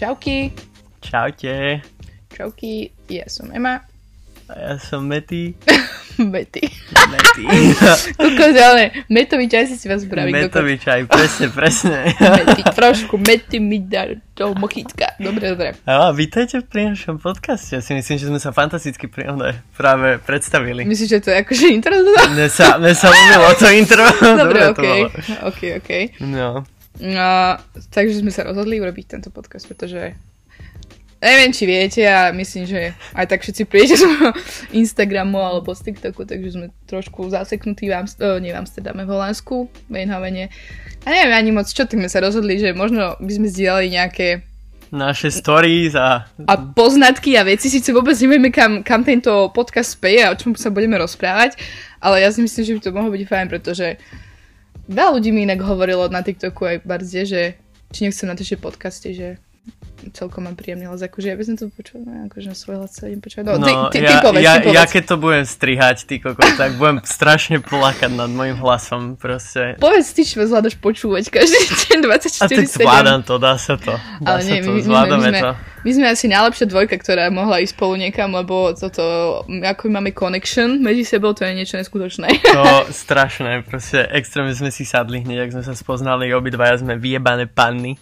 [0.00, 0.48] Čauky.
[1.04, 1.84] Čaute.
[2.32, 3.84] Čauky, ja som Ema.
[4.48, 5.52] A ja som Mety.
[6.16, 6.64] Mety.
[6.88, 7.44] Mety.
[8.16, 10.32] Kokos, ale metový čaj si si vás spraví.
[10.32, 12.16] Metový čaj, presne, presne.
[12.16, 15.20] Mety, trošku mety mi dá do mochitka.
[15.20, 15.76] Dobre, dobre.
[15.84, 17.76] A vítajte pri našom podcaste.
[17.76, 20.88] Ja si myslím, že sme sa fantasticky pri, ne, práve predstavili.
[20.88, 21.92] Myslíš, že to je akože intro?
[22.00, 23.12] Mne sa, mne sa
[23.52, 24.08] to intro.
[24.16, 24.80] Dobre, to okej.
[24.80, 25.04] bolo.
[25.52, 26.02] Okej, okej.
[26.24, 26.64] No.
[26.98, 27.56] No,
[27.94, 30.18] takže sme sa rozhodli urobiť tento podcast, pretože
[31.22, 34.04] neviem, či viete a myslím, že aj tak všetci prídete z
[34.74, 39.12] Instagramu alebo z TikToku, takže sme trošku zaseknutí v, Amst- oh, nie v Amsterdame, v
[39.12, 40.50] Holandsku, v Eindhovene.
[41.04, 44.28] A neviem ani moc čo, tak sme sa rozhodli, že možno by sme zdieľali nejaké
[44.90, 46.26] Naše stories a...
[46.50, 50.58] a poznatky a veci, síce vôbec nevieme, kam, kam tento podcast speje a o čom
[50.58, 51.54] sa budeme rozprávať,
[52.02, 53.86] ale ja si myslím, že by to mohlo byť fajn, pretože
[54.90, 57.42] veľa ľudí mi inak hovorilo na TikToku aj bardzie, že
[57.90, 59.28] či nechcem natáčať podcasty, že
[60.16, 62.90] celkom mám príjemný hlas, akože ja by som to počula, no, akože na svoj hlas
[62.96, 63.44] sa idem počúvať.
[63.46, 64.78] No, ty, ty, ty ja, povedz, ja, ty povedz.
[64.80, 69.76] ja keď to budem strihať, ty kokos, tak budem strašne plakať nad môjim hlasom, proste.
[69.76, 72.80] Povedz ty, čo zvládaš počúvať každý deň A tak 24-7.
[72.80, 73.94] zvládam to, dá sa to.
[74.24, 75.50] Dá Ale sa nie, to, my, zvládame my, sme, to.
[75.84, 79.04] my sme asi najlepšia dvojka, ktorá mohla ísť spolu niekam, lebo toto,
[79.46, 82.28] ako máme connection medzi sebou, to je niečo neskutočné.
[82.56, 87.46] To strašné, proste extrémne sme si sadli hneď, ak sme sa spoznali, obidvaja sme vyjebané
[87.48, 88.00] panny.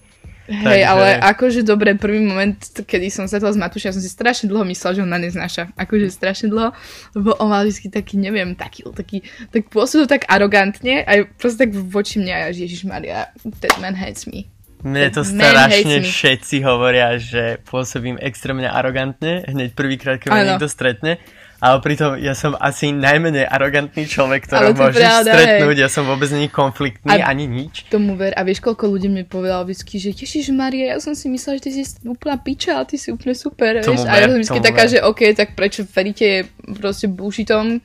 [0.49, 4.09] Hej, Takže- ale akože dobre, prvý moment, kedy som sa s Matúšom, ja som si
[4.09, 5.77] strašne dlho myslela, že on ma neznáša.
[5.77, 6.73] Akože strašne dlho,
[7.13, 9.21] lebo on mal vždy taký, neviem, taký, taký,
[9.53, 13.29] tak pôsobil tak arogantne, aj proste tak voči mňa, a Ježiš Maria,
[13.61, 14.49] that man hates me.
[14.79, 21.19] Mne to strašne všetci hovoria, že pôsobím extrémne arogantne, hneď prvýkrát, keď ma niekto stretne.
[21.59, 25.77] Ale pritom ja som asi najmenej arogantný Ale človek, ktorého môžeš pravda, stretnúť.
[25.83, 27.91] Ja som vôbec není konfliktný, A- ani nič.
[27.91, 31.27] Tomu ver, a vieš, koľko ľudí mi povedalo vždy, že Ježiš Maria, ja som si
[31.27, 34.07] myslela, že ty si úplná piča, ale ty si úplne super, Tomu vieš.
[34.07, 34.91] a ja ver, som vždy tomu taká, ver.
[34.95, 36.47] že OK, tak prečo veríte
[36.79, 37.83] proste bullshitom,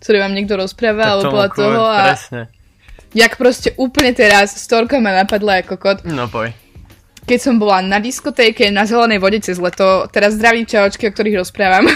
[0.00, 2.42] ktorý vám niekto rozpráva, Tak podľa kur, toho a Presne.
[3.12, 5.98] jak proste úplne teraz storka ma napadla ako kot.
[6.08, 6.56] No poj.
[7.26, 11.40] Keď som bola na diskotéke na zelenej vode cez leto, teraz zdravím čaočky, o ktorých
[11.40, 11.86] rozprávam.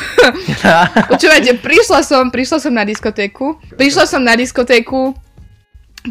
[1.12, 5.16] Počúvajte, prišla som, prišla som na diskotéku, prišla som na diskotéku,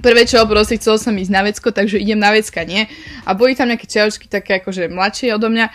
[0.02, 2.90] prvé čo, proste chcela som ísť na vecko, takže idem na vecka, nie?
[3.23, 5.69] A boli tam nejaké čaočky také akože mladšie odo mňa,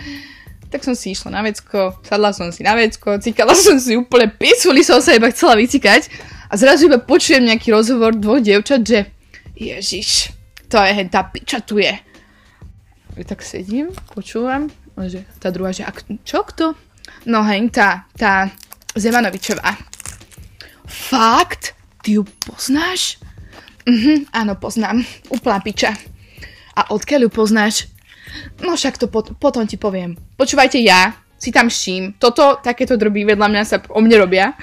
[0.69, 4.29] tak som si išla na vecko, sadla som si na vecko, cikala som si úplne
[4.29, 6.11] pisuli, som sa iba chcela vycikať
[6.51, 9.09] a zrazu iba počujem nejaký rozhovor dvoch dievčat, že
[9.57, 10.35] Ježiš,
[10.69, 12.08] to je tá piča tu je.
[13.27, 16.75] Tak sedím, počúvam, a že tá druhá, že ak, čo kto?
[17.27, 18.51] No hej, tá, tá
[18.95, 19.75] Zemanovičová.
[20.87, 21.75] Fakt?
[22.03, 23.19] Ty ju poznáš?
[23.89, 25.03] Mhm, áno, poznám.
[25.33, 25.93] Úplná piča.
[26.79, 27.75] A odkiaľ ju poznáš?
[28.63, 30.15] No však to pot- potom ti poviem.
[30.39, 32.15] Počúvajte, ja si tam ším.
[32.21, 34.55] Toto, takéto drby vedľa mňa sa o mne robia.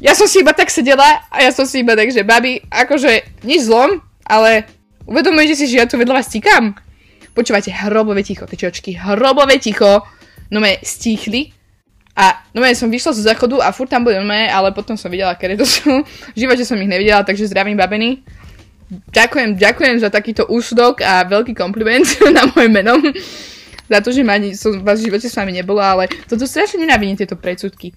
[0.00, 3.44] Ja som si iba tak sedela a ja som si iba tak, že babi, akože
[3.44, 4.64] nič zlom, ale
[5.04, 6.72] uvedomujete si, že ja tu vedľa vás tikám?
[7.30, 10.02] Počúvajte, hrobové ticho, tečočky, hrobové ticho.
[10.50, 11.54] No me stíchli
[12.18, 15.08] a no som vyšla zo záchodu a furt tam boli no me, ale potom som
[15.08, 16.02] videla, kedy to sú.
[16.34, 18.20] V živote som ich nevidela, takže zdravím babeny.
[18.90, 22.02] Ďakujem, ďakujem za takýto úsudok a veľký kompliment
[22.36, 22.98] na moje meno.
[23.86, 27.14] za to, že ma som vás v živote s vami nebola, ale toto strašne nenávidím
[27.14, 27.94] tieto predsudky.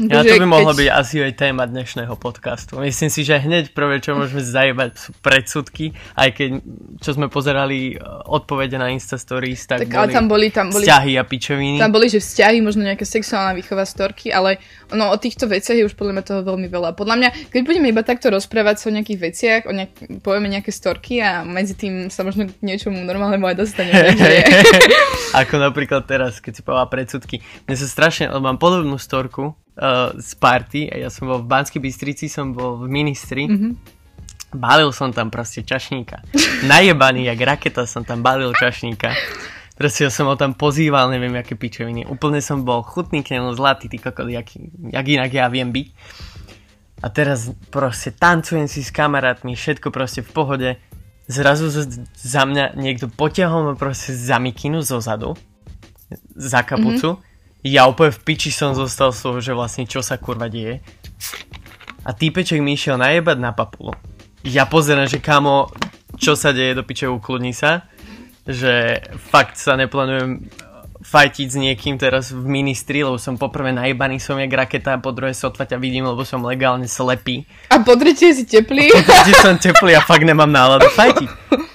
[0.00, 2.80] Ja, to by mohlo byť asi aj téma dnešného podcastu.
[2.80, 6.50] Myslím si, že hneď prvé, čo môžeme zajebať, sú predsudky, aj keď,
[7.04, 10.72] čo sme pozerali e, odpovede na Insta Stories, tak, Tak, boli, ale tam boli, tam
[10.72, 11.76] boli, vzťahy a pičoviny.
[11.76, 15.84] tam boli, že vzťahy, možno nejaká sexuálna výchova storky, ale ono o týchto veciach je
[15.84, 16.96] už podľa mňa toho veľmi veľa.
[16.96, 20.72] Podľa mňa, keď budeme iba takto rozprávať sa o nejakých veciach, o nejak, povieme nejaké
[20.72, 24.16] storky a medzi tým sa možno k niečomu normálnemu aj dostaneme.
[25.44, 27.44] Ako napríklad teraz, keď si povedala predsudky.
[27.68, 31.80] Mne sa strašne, mám podobnú storku uh, z party, a ja som bol v Banskej
[31.80, 33.48] Bystrici, som bol v ministri.
[33.48, 34.00] Mhm.
[34.52, 36.20] Balil som tam proste čašníka.
[36.68, 39.16] Najebaný, jak raketa som tam balil čašníka.
[39.72, 42.04] Proste ja som ho tam pozýval, neviem, aké pičoviny.
[42.04, 44.52] Úplne som bol chutný k nemu, zlatý, ty kokot, jak,
[44.92, 45.88] jak inak ja viem byť.
[47.02, 50.70] A teraz proste tancujem si s kamarátmi, všetko proste v pohode.
[51.26, 51.72] Zrazu
[52.14, 55.34] za mňa niekto potiahol ma proste za mikinu zo zadu,
[56.36, 57.16] za kapucu.
[57.62, 60.82] Ja úplne v piči som zostal z toho, že vlastne čo sa kurva deje.
[62.02, 63.94] A týpeček mi išiel najebať na papulu.
[64.42, 65.70] Ja pozerám, že kamo,
[66.18, 67.86] čo sa deje do piče, ukludni sa.
[68.42, 68.98] Že
[69.30, 70.50] fakt sa neplánujem
[71.02, 75.34] fajtiť s niekým teraz v ministri, lebo som poprvé najebaný som jak raketa, po druhé
[75.34, 77.42] sotva ťa vidím, lebo som legálne slepý.
[77.74, 78.88] A po tretie si teplý.
[78.94, 81.28] Keď som teplý a fakt nemám náladu fajtiť.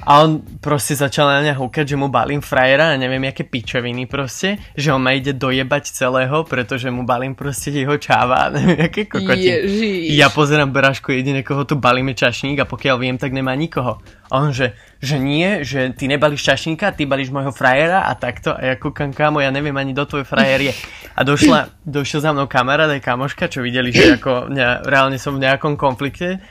[0.08, 4.08] A on proste začal na mňa húkať, že mu balím frajera a neviem, aké pičoviny
[4.08, 8.88] proste, že on ma ide dojebať celého, pretože mu balím proste jeho čáva a neviem,
[8.88, 9.52] aké kokoti.
[9.52, 10.16] Ježiš.
[10.16, 14.00] Ja pozerám Braško, jediné, koho tu balíme čašník a pokiaľ viem, tak nemá nikoho.
[14.28, 18.52] A on, že, že nie, že ty nebalíš čašníka, ty balíš môjho frajera a takto.
[18.52, 20.74] A ja kúkam, kámo, ja neviem ani do tvoj frajer je.
[21.16, 25.40] A došla, došiel za mnou kamarát aj kamoška, čo videli, že ako ne, reálne som
[25.40, 26.44] v nejakom konflikte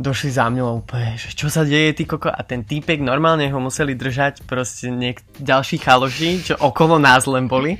[0.00, 2.32] došli za mňou úplne, že čo sa deje, ty koko?
[2.32, 7.44] A ten týpek normálne ho museli držať proste niek- ďalší chaloši, čo okolo nás len
[7.44, 7.76] boli.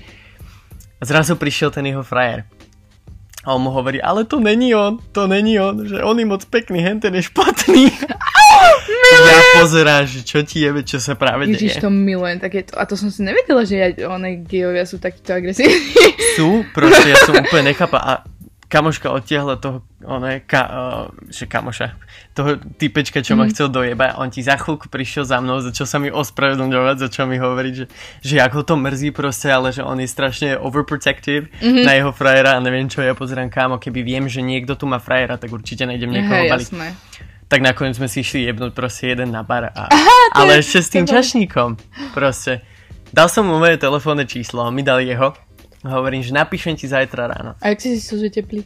[1.01, 2.45] A zrazu prišiel ten jeho frajer.
[3.41, 6.45] A on mu hovorí, ale to není on, to není on, že on je moc
[6.45, 7.89] pekný, hen ten je špatný.
[9.33, 11.85] ja pozerám, že čo ti jebe, čo sa práve Ježiš, deje.
[11.85, 12.77] to milujem takéto.
[12.77, 15.73] A to som si nevedela, že ja, one gejovia sú takíto agresívni.
[16.37, 17.99] Sú, proste ja som úplne nechápa.
[18.01, 18.13] A
[18.71, 20.73] kamoška odtiahla toho, ono je, ka, uh,
[21.27, 21.99] že kamoša,
[22.31, 23.51] toho typečka, čo ma Mhm.
[23.51, 27.37] chcel dojebať, on ti za chvíľku prišiel za mnou, začal sa mi ospravedlňovať, začal mi
[27.37, 27.87] hovoriť, že,
[28.23, 31.83] že ako to mrzí proste, ale že on je strašne overprotective Mhm.
[31.83, 34.97] na jeho frajera a neviem čo, ja pozerám kámo, keby viem, že niekto tu má
[34.97, 36.69] frajera, tak určite nejdem niekoho Hej, baliť.
[36.69, 36.89] jasné.
[37.45, 39.69] Tak nakoniec sme si išli jebnúť proste jeden na bar.
[39.69, 39.99] A, to
[40.39, 41.75] ale je- ešte s tým čašníkom.
[42.11, 42.63] Proste.
[43.11, 45.35] Dal som mu moje telefónne číslo, on mi dal jeho.
[45.81, 47.57] Hovorím, že napíšem ti zajtra ráno.
[47.57, 48.65] A jak si zistil, že teplý?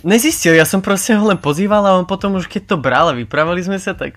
[0.00, 3.14] Nezistil, ja som proste ho len pozýval a on potom už keď to bral a
[3.14, 4.16] vyprávali sme sa, tak...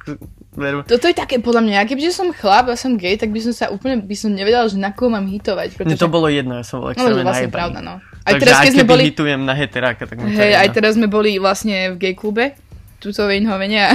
[0.56, 3.52] veru- Toto je také podľa mňa, kebyže som chlap a som gay, tak by som
[3.52, 5.76] sa úplne, by som nevedela, že na koho mám hitovať.
[5.78, 7.60] Mne to bolo jedno, ja som bol No, extrémne je vlastne najebaný.
[7.60, 7.94] pravda, no.
[8.00, 11.36] Aj Takže teraz, keď sme boli, hitujem na heteráka, tak hej, aj teraz sme boli
[11.36, 12.56] vlastne v gay klube,
[13.04, 13.92] tuto v Eindhovene a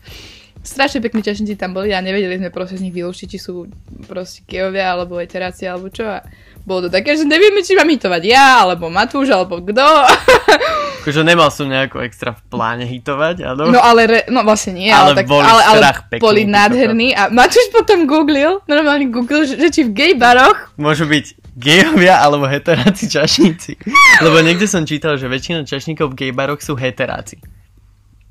[0.66, 3.70] strašne pekní čašníci tam boli a nevedeli sme proste z nich vylúčiť, či sú
[4.04, 6.04] proste gejovia, alebo heteráci, alebo čo.
[6.04, 6.26] A
[6.62, 9.82] bolo to také, že nevieme, či mám hitovať ja, alebo Matúš, alebo kto.
[11.00, 13.72] Akože nemal som nejako extra v pláne hitovať, áno.
[13.72, 15.84] No ale, re, no vlastne nie, Ale ale, tak, boli ale, ale
[16.20, 21.08] boli nádherní a Matúš potom googlil, normálne googlil, že, že či v gay baroch Môžu
[21.08, 23.80] byť gejovia alebo heteráci čašníci.
[24.20, 27.40] Lebo niekde som čítal, že väčšina čašníkov v gejbaroch sú heteráci.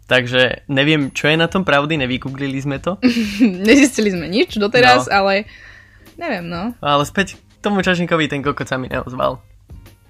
[0.10, 2.98] Takže neviem, čo je na tom pravdy, nevygooglili sme to.
[3.70, 5.22] nezistili sme nič doteraz, No.
[5.26, 5.46] ale
[6.18, 6.74] neviem no.
[6.82, 9.40] Ale späť tomu čašníkovi ten kokot sa mi neozval.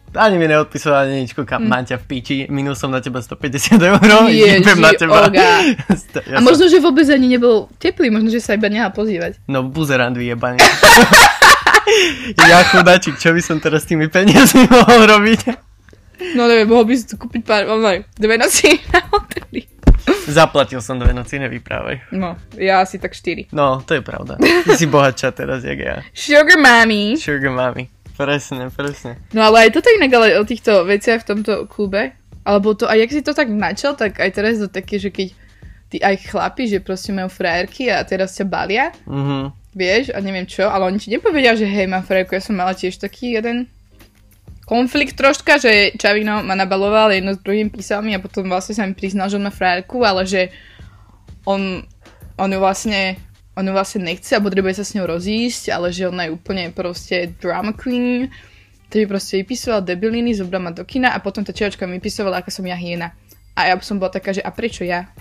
[0.09, 3.77] Ani mi neodpisoval ani nič, kúkam, mám ťa v piči, minul som na teba 150
[3.77, 5.29] eur, Ježi, idem na teba.
[5.29, 5.61] Ja
[6.33, 9.37] A možno, že vôbec ani nebol teplý, možno, že sa iba nehal pozývať.
[9.45, 10.57] No buzerant vyjebaný.
[12.49, 15.41] ja chudáčik, čo by som teraz s tými peniazmi mohol robiť?
[16.33, 17.77] No neviem, mohol by si tu kúpiť pár, no,
[18.17, 19.69] dve noci na hoteli.
[20.27, 22.11] Zaplatil som dve noci, nevyprávaj.
[22.11, 23.47] No, ja asi tak štyri.
[23.49, 24.37] No, to je pravda.
[24.37, 25.95] Ty si bohatča teraz, jak ja.
[26.11, 27.15] Sugar mommy.
[27.15, 27.89] Sugar mami.
[28.13, 29.15] Presne, presne.
[29.31, 32.11] No ale aj toto inak, ale o týchto veciach v tomto klube,
[32.43, 35.27] alebo to, a jak si to tak načal, tak aj teraz to také, že keď
[35.87, 39.55] tí aj chlapi, že proste majú frajerky a teraz ťa balia, Mhm.
[39.71, 42.73] vieš, a neviem čo, ale oni ti nepovedia, že hej, mám frajerku, ja som mala
[42.73, 43.65] tiež taký jeden
[44.69, 48.85] konflikt troška, že Čavino ma nabaloval, jedno s druhým písal mi a potom vlastne sa
[48.85, 50.53] mi priznal, že on má frajerku, ale že
[51.49, 51.81] on,
[52.37, 53.17] on ju vlastne
[53.57, 56.71] on ju vlastne nechce a potrebuje sa s ňou rozísť, ale že ona je úplne
[56.71, 58.31] proste drama queen,
[58.87, 62.53] to proste vypisoval debiliny, zobral ma do kina a potom tá čiačka mi vypisovala, aká
[62.53, 63.11] som ja hyena.
[63.59, 65.11] A ja som bola taká, že a prečo ja?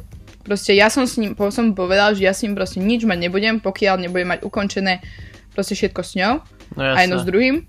[0.47, 3.59] Proste ja som s ním, som povedal, že ja s ním proste nič mať nebudem,
[3.59, 5.03] pokiaľ nebudem mať ukončené
[5.53, 6.35] proste všetko s ňou
[6.79, 7.67] No a jedno s druhým.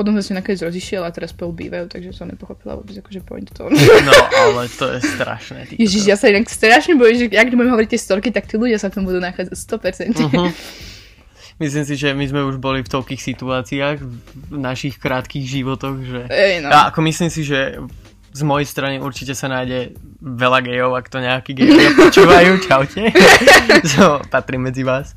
[0.00, 3.44] Potom sa si nakoniec rozišiel a teraz spolu bývajú, takže som nepochopila vôbec akože point
[3.52, 3.68] toho.
[3.68, 4.12] No,
[4.48, 5.68] ale to je strašné.
[5.68, 8.56] Ty Ježiš, ja sa inak strašne bojím, že ak budem hovoriť tie storky, tak tí
[8.56, 10.24] ľudia sa v tom budú nachádzať 100%.
[10.24, 10.56] Mhm.
[11.60, 14.00] Myslím si, že my sme už boli v toľkých situáciách
[14.48, 16.20] v našich krátkých životoch, že...
[16.32, 16.72] Ej, no.
[16.72, 17.76] A ako myslím si, že
[18.32, 19.92] z mojej strany určite sa nájde
[20.24, 23.12] veľa gejov, ak to nejakí gejovia počúvajú, čaute.
[23.92, 25.12] so, patrím medzi vás.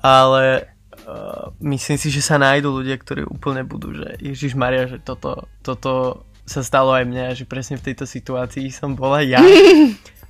[0.00, 0.72] Ale
[1.08, 5.48] uh, myslím si, že sa nájdú ľudia, ktorí úplne budú, že Ježiš Maria, že toto,
[5.64, 9.40] toto sa stalo aj mne, že presne v tejto situácii som bola ja.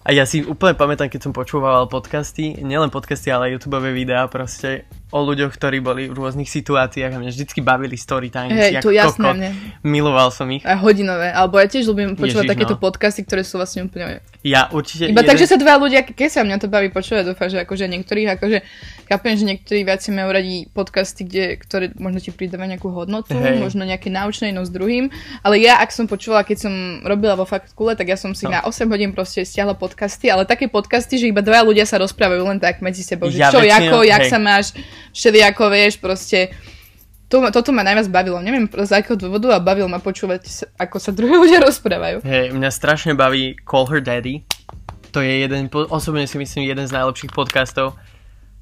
[0.08, 4.88] A ja si úplne pamätám, keď som počúval podcasty, nielen podcasty, ale YouTube videá proste
[5.08, 8.52] o ľuďoch, ktorí boli v rôznych situáciách a mňa vždycky bavili story times.
[8.52, 9.36] Hej, to jasné kokot.
[9.40, 9.50] mne.
[9.80, 10.60] Miloval som ich.
[10.62, 12.80] A hodinové, alebo ja tiež ľúbim počúvať Ježiš, takéto no.
[12.80, 14.20] podcasty, ktoré sú vlastne úplne...
[14.44, 15.08] Ja určite...
[15.08, 18.28] Iba tak, že sa dva ľudia kesia, mňa to baví počúvať, dúfam, že akože niektorých,
[18.36, 18.58] akože
[19.08, 23.64] chápem, že niektorí viac majú radi podcasty, kde, ktoré možno ti pridávajú nejakú hodnotu, Hej.
[23.64, 25.08] možno nejaké náučné jedno s druhým,
[25.40, 26.72] ale ja, ak som počúvala, keď som
[27.02, 28.52] robila vo faktule, tak ja som si No.
[28.52, 32.44] na 8 hodín proste stiahla podcasty, ale také podcasty, že iba dva ľudia sa rozprávajú
[32.44, 34.30] len tak medzi sebou, že Ja čo, väčšinou- ako, jak hej.
[34.30, 34.66] sa máš,
[35.12, 36.56] všelijako, vieš, proste
[37.28, 38.40] to, toto ma najviac bavilo.
[38.40, 42.24] Neviem z akého dôvodu a bavilo ma počúvať, ako sa druhí ľudia rozprávajú.
[42.24, 44.40] Hej, mňa strašne baví Call Her Daddy.
[45.12, 47.98] To to je jeden, osobne si myslím, jeden z najlepších podcastov.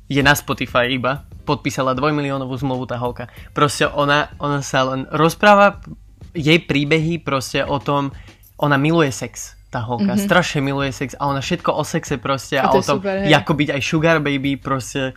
[0.09, 1.29] Je na Spotify iba.
[1.45, 3.29] Podpísala dvojmiliónovú zmluvu tá holka.
[3.53, 5.85] Proste ona, ona sa len rozpráva
[6.33, 8.09] jej príbehy proste o tom,
[8.57, 10.25] ona miluje sex tá holka, mm-hmm.
[10.33, 13.53] strašne miluje sex a ona všetko o sexe proste a, a o tom, super, ako
[13.53, 15.13] byť aj sugar baby proste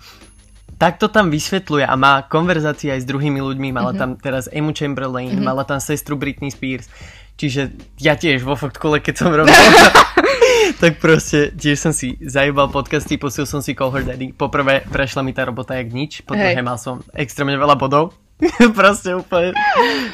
[0.79, 3.99] tak to tam vysvetľuje a má konverzácie aj s druhými ľuďmi, mala mm-hmm.
[3.99, 5.43] tam teraz Emu Chamberlain, mm-hmm.
[5.43, 6.87] mala tam sestru Britney Spears,
[7.35, 9.51] čiže ja tiež vo fakt kole, keď som robil
[10.81, 14.31] tak proste tiež som si zajebal podcasty, posil som si Call Her Daddy.
[14.31, 18.15] Poprvé prešla mi tá robota jak nič, po druhé mal som extrémne veľa bodov.
[18.79, 19.51] proste úplne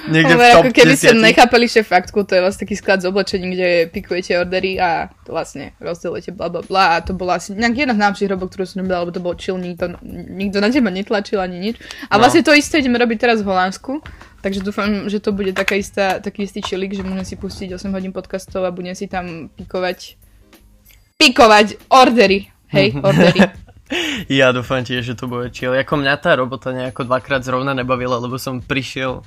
[0.10, 3.10] niekde v top ako keby ste nechápali že faktku, to je vlastne taký sklad z
[3.14, 7.54] oblečení, kde pikujete ordery a to vlastne rozdelujete bla bla bla a to bola asi
[7.54, 10.74] nejaký jedna z najlepších robot, ktorú som robila, lebo to bol chill, nikto, nikto na
[10.74, 11.76] teba netlačil ani nič.
[12.10, 12.26] A no.
[12.26, 14.02] vlastne to isté ideme robiť teraz v Holandsku,
[14.42, 17.94] takže dúfam, že to bude taká istá, taký istý chillik, že môžem si pustiť 8
[17.94, 20.18] hodín podcastov a budem si tam pikovať
[21.22, 22.50] pikovať ordery.
[22.74, 23.65] Hej, ordery.
[24.32, 25.74] Ja dúfam tiež, že to bude chill.
[25.74, 29.22] Ako mňa tá robota nejako dvakrát zrovna nebavila, lebo som prišiel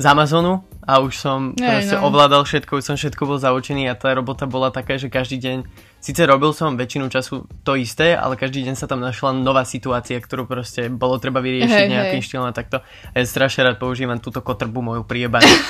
[0.00, 2.08] z Amazonu a už som Aj, proste no.
[2.08, 5.68] ovládal všetko, už som všetko bol zaučený a tá robota bola taká, že každý deň,
[6.00, 10.16] síce robil som väčšinu času to isté, ale každý deň sa tam našla nová situácia,
[10.16, 12.26] ktorú proste bolo treba vyriešiť hej, nejakým hej.
[12.26, 12.80] štýlom a takto.
[12.82, 15.46] A ja strašne rád používam túto kotrbu moju priebanú.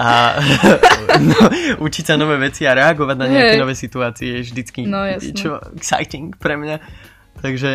[0.00, 0.38] a
[1.30, 1.38] no,
[1.82, 3.60] učiť sa nové veci a reagovať na nejaké hey.
[3.60, 5.04] nové situácie je vždycky no,
[5.36, 6.76] čo exciting pre mňa.
[7.40, 7.70] Takže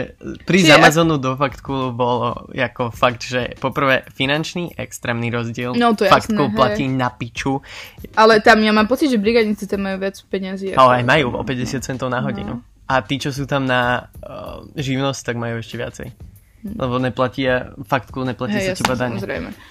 [0.45, 5.73] pri Čiže Amazonu do faktku bolo ako fakt, že poprvé finančný extrémny rozdiel.
[5.73, 7.65] No to Faktku platí na piču.
[8.13, 10.77] Ale tam ja mám pocit, že brigadníci tam majú viac peniazy.
[10.77, 12.61] Ale aj majú o 50 centov na hodinu.
[12.61, 12.63] No.
[12.85, 16.07] A tí, čo sú tam na uh, živnosť, tak majú ešte viacej.
[16.13, 16.77] Hm.
[16.77, 17.49] Lebo neplatí,
[17.89, 19.17] faktku neplatí hey, sa teba daň.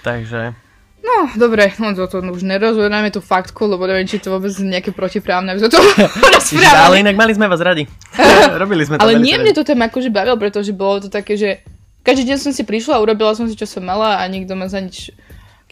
[0.02, 0.63] Takže
[1.04, 4.88] No, dobre, no to, to už nerozhodneme tú faktku, lebo neviem, či to vôbec nejaké
[4.88, 5.80] protiprávne, aby sme to
[6.32, 6.80] rozprávali.
[6.80, 7.84] Ale inak mali sme vás radi.
[8.64, 9.04] Robili sme to.
[9.04, 11.61] Ale nie mne to tam akože bavil, pretože bolo to také, že
[12.00, 14.80] každý deň som si prišla, urobila som si, čo som mala a nikto ma za
[14.80, 15.12] nič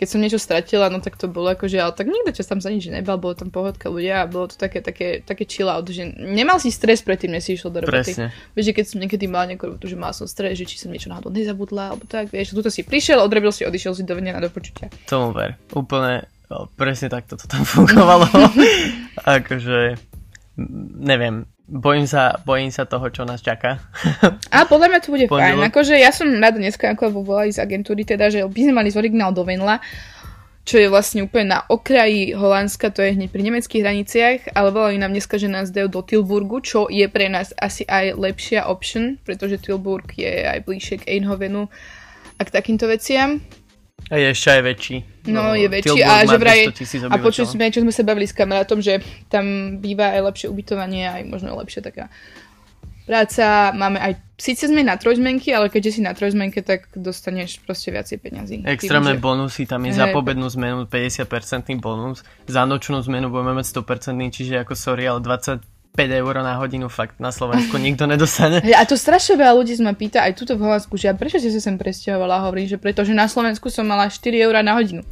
[0.03, 2.75] keď som niečo stratila, no tak to bolo že, ale tak nikto ťa tam za
[2.75, 6.11] nič nebal, bolo tam pohodka ľudia a bolo to také, také, také chill out, že
[6.19, 8.11] nemal si stres predtým, než si išiel do roboty.
[8.11, 8.35] Presne.
[8.59, 10.91] Vieš, že keď som niekedy mal nejakú robotu, že mal som stres, že či som
[10.91, 14.43] niečo náhodou nezabudla, alebo tak, vieš, tuto si prišiel, odrobil si, odišiel si do na
[14.43, 14.91] do počutia.
[15.07, 16.27] Tomu ver, úplne,
[16.75, 18.27] presne takto to tam fungovalo.
[19.39, 20.03] akože,
[20.99, 23.81] neviem, Bojím sa, bojím sa toho, čo nás čaká.
[24.52, 25.73] A podľa mňa to bude fajn.
[25.73, 29.00] Akože ja som rada dneska, ako volali z agentúry, teda, že by sme mali z
[29.00, 29.81] originál do Venla,
[30.69, 35.00] čo je vlastne úplne na okraji Holandska, to je hneď pri nemeckých hraniciach, ale volali
[35.00, 39.17] nám dneska, že nás dajú do Tilburgu, čo je pre nás asi aj lepšia option,
[39.25, 41.73] pretože Tilburg je aj bližšie k Eindhovenu
[42.37, 43.41] a k takýmto veciam.
[44.12, 44.97] A je ešte aj väčší.
[45.33, 46.69] No, no je väčší a že vraj...
[47.09, 49.00] A počuli sme, čo sme sa bavili s kamarátom, že
[49.33, 52.12] tam býva aj lepšie ubytovanie, aj možno lepšie taká
[53.09, 53.73] práca.
[53.73, 54.21] Máme aj...
[54.37, 58.57] Síce sme na trojzmenky, ale keďže si na trojzmenke, tak dostaneš proste viacej peňazí.
[58.69, 59.23] Extrémne že...
[59.23, 60.00] bonusy, tam je hey.
[60.04, 65.25] za pobednú zmenu 50% bonus, za nočnú zmenu budeme mať 100%, čiže ako sorry, ale
[65.25, 68.65] 20 5 eur na hodinu fakt na Slovensku nikto nedostane.
[68.65, 71.53] A to strašne veľa ľudí ma pýta aj tuto v Holandsku, že ja prečo si
[71.53, 72.49] sa sem presťahovala?
[72.49, 75.05] Hovorím, že pretože na Slovensku som mala 4 eur na hodinu.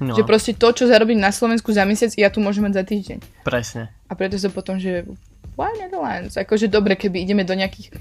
[0.00, 0.16] No.
[0.16, 3.18] Že proste to, čo zarobím na Slovensku za mesiac, ja tu môžem mať za týždeň.
[3.46, 3.92] Presne.
[4.08, 5.06] A preto sa potom, že
[5.54, 6.34] why Netherlands?
[6.34, 7.94] Akože dobre, keby ideme do nejakých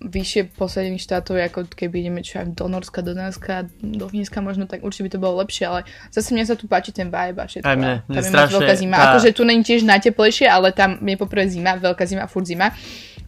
[0.00, 4.66] vyššie posadených štátov, ako keby ideme čo aj do Norska, do Dánska, do Fínska možno,
[4.66, 7.46] tak určite by to bolo lepšie, ale zase mne sa tu páči ten vibe a
[7.46, 7.68] všetko.
[7.68, 8.96] Aj mne, mne tam strašne, veľká zima.
[8.98, 9.04] Tá...
[9.14, 12.74] Akože tu není tiež najteplejšie, ale tam je poprvé zima, veľká zima, furt zima.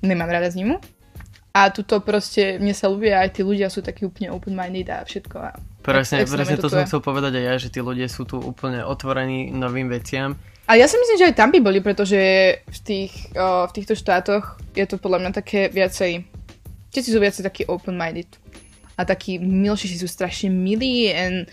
[0.03, 0.83] Nemám rada zimu.
[1.53, 5.37] A tuto proste, mne sa ľúbia, aj tí ľudia sú takí úplne open-minded a všetko.
[5.37, 5.51] A
[5.85, 8.81] presne, presne to, to som chcel povedať aj ja, že tí ľudia sú tu úplne
[8.81, 12.19] otvorení novým veciam a ja si myslím, že aj tam by boli, pretože
[12.63, 16.23] v, tých, o, v týchto štátoch je to podľa mňa také viacej,
[16.95, 18.31] všetci sú viacej takí open-minded.
[18.95, 21.49] A takí milší sú strašne milí and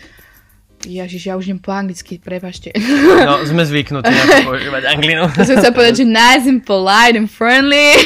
[0.80, 2.72] Ježiš, ja už nem po anglicky, prepašte.
[3.28, 5.28] No, sme zvyknutí na to používať anglinu.
[5.44, 8.00] Som chcel povedať, že nice and polite and friendly.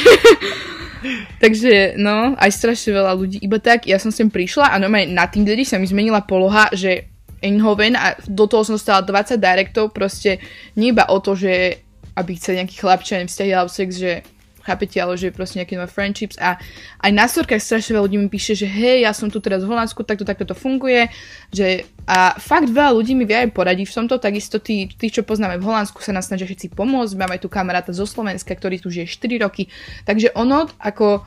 [1.45, 3.39] Takže, no, aj strašne veľa ľudí.
[3.45, 7.14] Iba tak, ja som sem prišla a normálne na tým sa mi zmenila poloha, že
[7.45, 10.41] Eindhoven a do toho som dostala 20 directov, proste
[10.81, 11.85] nie iba o to, že
[12.17, 14.23] aby chcel nejaký chlapčia vzťahy alebo sex, že
[14.65, 16.41] chápete, ale že proste nejaké nové friendships.
[16.41, 16.57] A
[17.05, 19.69] aj na storkách strašne veľa ľudí mi píše, že hej, ja som tu teraz v
[19.69, 21.13] Holandsku, takto, takto to funguje,
[21.53, 25.21] že a fakt veľa ľudí mi vie aj poradiť v tomto, takisto tí, tí, čo
[25.21, 28.89] poznáme v Holandsku, sa nás snažia všetci pomôcť, máme tu kamaráta zo Slovenska, ktorý tu
[28.89, 29.69] žije 4 roky,
[30.09, 31.21] takže ono ako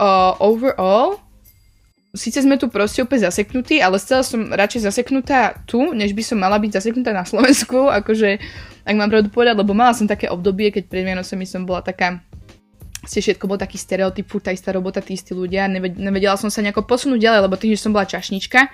[0.00, 1.25] uh, overall
[2.14, 6.38] síce sme tu proste úplne zaseknutí, ale stále som radšej zaseknutá tu, než by som
[6.38, 8.38] mala byť zaseknutá na Slovensku, akože,
[8.86, 12.22] ak mám pravdu povedať, lebo mala som také obdobie, keď pred Vianocami som bola taká,
[13.06, 16.62] ste všetko bol taký stereotyp, furt tá istá robota, tí istí ľudia, nevedela som sa
[16.62, 18.66] nejako posunúť ďalej, lebo tým, že som bola čašnička,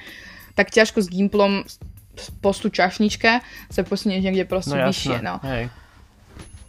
[0.56, 1.64] tak ťažko s Gimplom
[2.44, 3.40] postu čašnička
[3.72, 5.16] sa posunie niekde proste no, vyššie.
[5.24, 5.40] No.
[5.40, 5.72] Hej.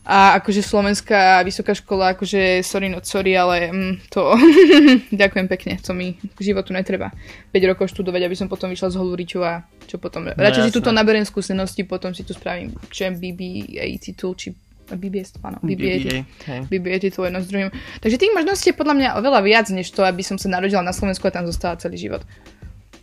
[0.04, 4.36] A akože slovenská vysoká škola, akože sorry not sorry, ale mm, to
[5.24, 7.16] ďakujem pekne, to mi k životu netreba.
[7.56, 10.28] 5 rokov študovať, aby som potom vyšla z Holuriču a čo potom.
[10.28, 14.52] No, Radšej si túto naberiem skúsenosti, potom si tu spravím, čo je BBA titul, či
[14.92, 16.20] BBS, áno, BBA, BBA.
[16.68, 17.72] BBA titul jedno s druhým.
[18.04, 20.92] Takže tých možností je podľa mňa oveľa viac, než to, aby som sa narodila na
[20.92, 22.28] Slovensku a tam zostala celý život.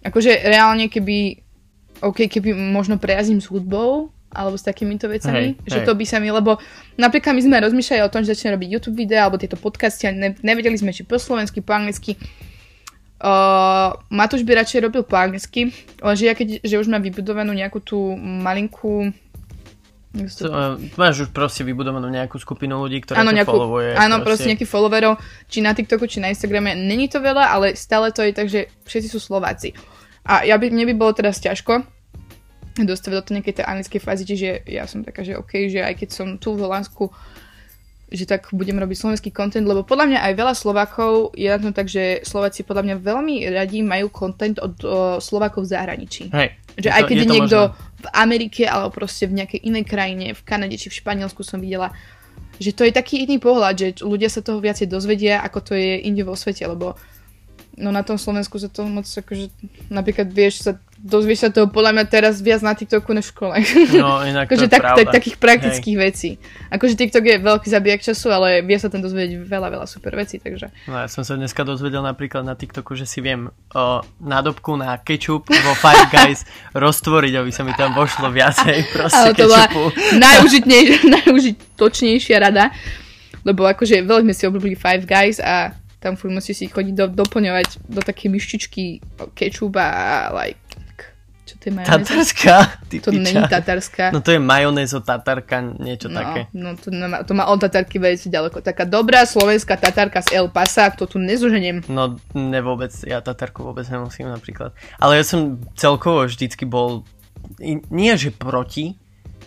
[0.04, 1.40] Akože reálne, keby,
[2.04, 5.86] OK, keby možno prejazím s hudbou, alebo s takýmito vecami, hej, že hej.
[5.86, 6.62] to by sa mi, lebo
[6.94, 10.14] napríklad my sme rozmýšľali o tom, že začneme robiť YouTube videá alebo tieto podcasty a
[10.14, 12.14] ne, nevedeli sme, či po slovensky, po anglicky.
[13.20, 17.82] Uh, Matúš by radšej robil po anglicky, lenže ja keď, že už mám vybudovanú nejakú
[17.82, 19.12] tú malinkú
[20.10, 23.94] to, uh, máš už proste vybudovanú nejakú skupinu ľudí, ktorá ano, nejakú, followuje.
[23.94, 24.26] Áno, proste.
[24.26, 26.74] proste nejaký followerov, či na TikToku, či na Instagrame.
[26.74, 29.70] Není to veľa, ale stále to je tak, že všetci sú Slováci.
[30.26, 31.86] A ja by, mne by bolo teraz ťažko,
[32.86, 35.94] dostaviť do tej nejakej tej anglickej fázy, čiže ja som taká, že OK, že aj
[35.98, 37.08] keď som tu v Holandsku,
[38.10, 41.70] že tak budem robiť slovenský content, lebo podľa mňa aj veľa Slovákov je na tom
[41.70, 44.88] tak, že Slováci podľa mňa veľmi radi majú content od o,
[45.22, 46.24] Slovákov v zahraničí.
[46.34, 46.58] Hej.
[46.74, 48.02] Že aj keď je, je niekto možné.
[48.02, 51.94] v Amerike alebo proste v nejakej inej krajine, v Kanade či v Španielsku som videla,
[52.58, 56.02] že to je taký iný pohľad, že ľudia sa toho viacej dozvedia, ako to je
[56.02, 56.98] inde vo svete, lebo
[57.78, 59.54] no na tom Slovensku sa to moc akože,
[59.88, 63.54] napríklad vieš sa dozvieš sa toho podľa mňa teraz viac na TikToku než v škole.
[63.96, 66.04] No, inak akože to tak, tak, takých praktických Hej.
[66.04, 66.30] vecí.
[66.68, 70.36] Akože TikTok je veľký zabijak času, ale vie sa tam dozvedieť veľa, veľa super vecí,
[70.36, 70.68] takže.
[70.84, 75.00] No ja som sa dneska dozvedel napríklad na TikToku, že si viem o nádobku na
[75.00, 76.44] kečup vo Five Guys
[76.76, 79.84] roztvoriť, aby sa mi tam vošlo viacej proste ale to kečupu.
[81.16, 82.68] najužitočnejšia rada,
[83.40, 87.06] lebo akože veľmi sme si obľúbili Five Guys a tam furt musíš si chodiť do,
[87.12, 89.04] doplňovať do také myštičky
[89.36, 90.70] kečup a like
[91.50, 91.98] čo to je majonéza?
[91.98, 92.56] Tatarská?
[93.02, 94.04] to není tatarská.
[94.14, 96.40] No to je majonézo tatarka, niečo no, také.
[96.54, 98.62] No to, má, to má od tatarky veľmi ďaleko.
[98.62, 101.82] Taká dobrá slovenská tatarka z El Pasa, to tu nezoženiem.
[101.90, 104.70] No ne vôbec, ja tatarku vôbec nemusím napríklad.
[105.02, 107.02] Ale ja som celkovo vždycky bol,
[107.90, 108.94] nie že proti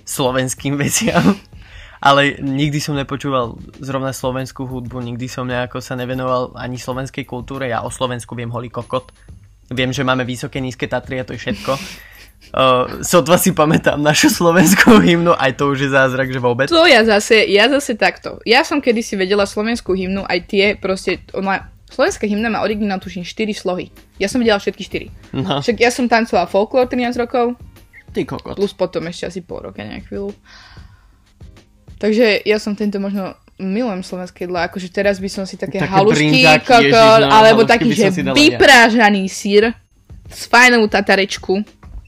[0.04, 1.39] slovenským veciam,
[2.03, 7.71] ale nikdy som nepočúval zrovna slovenskú hudbu, nikdy som nejako sa nevenoval ani slovenskej kultúre,
[7.71, 9.15] ja o Slovensku viem holý kokot,
[9.71, 11.71] Viem, že máme vysoké, nízke Tatry a to je všetko.
[12.51, 16.67] Uh, sotva si pamätám našu slovenskú hymnu, aj to už je zázrak, že vôbec.
[16.67, 18.43] To ja zase, ja zase takto.
[18.43, 23.23] Ja som kedysi vedela slovenskú hymnu, aj tie proste, ona, slovenská hymna má originál tuším
[23.23, 23.87] 4 slohy.
[24.19, 24.83] Ja som vedela všetky
[25.31, 25.39] 4.
[25.39, 25.63] No.
[25.63, 27.55] Však ja som tancovala folklór 13 rokov.
[28.13, 28.59] Ty kokot.
[28.59, 30.35] Plus potom ešte asi pol roka nejak chvíľu.
[32.03, 35.87] Takže ja som tento možno milujem slovenské jedlo, akože teraz by som si také, také
[35.87, 39.71] halušky, kokor, no, alebo taký, že vyprážaný sír
[40.27, 41.63] s fajnou tatarečku.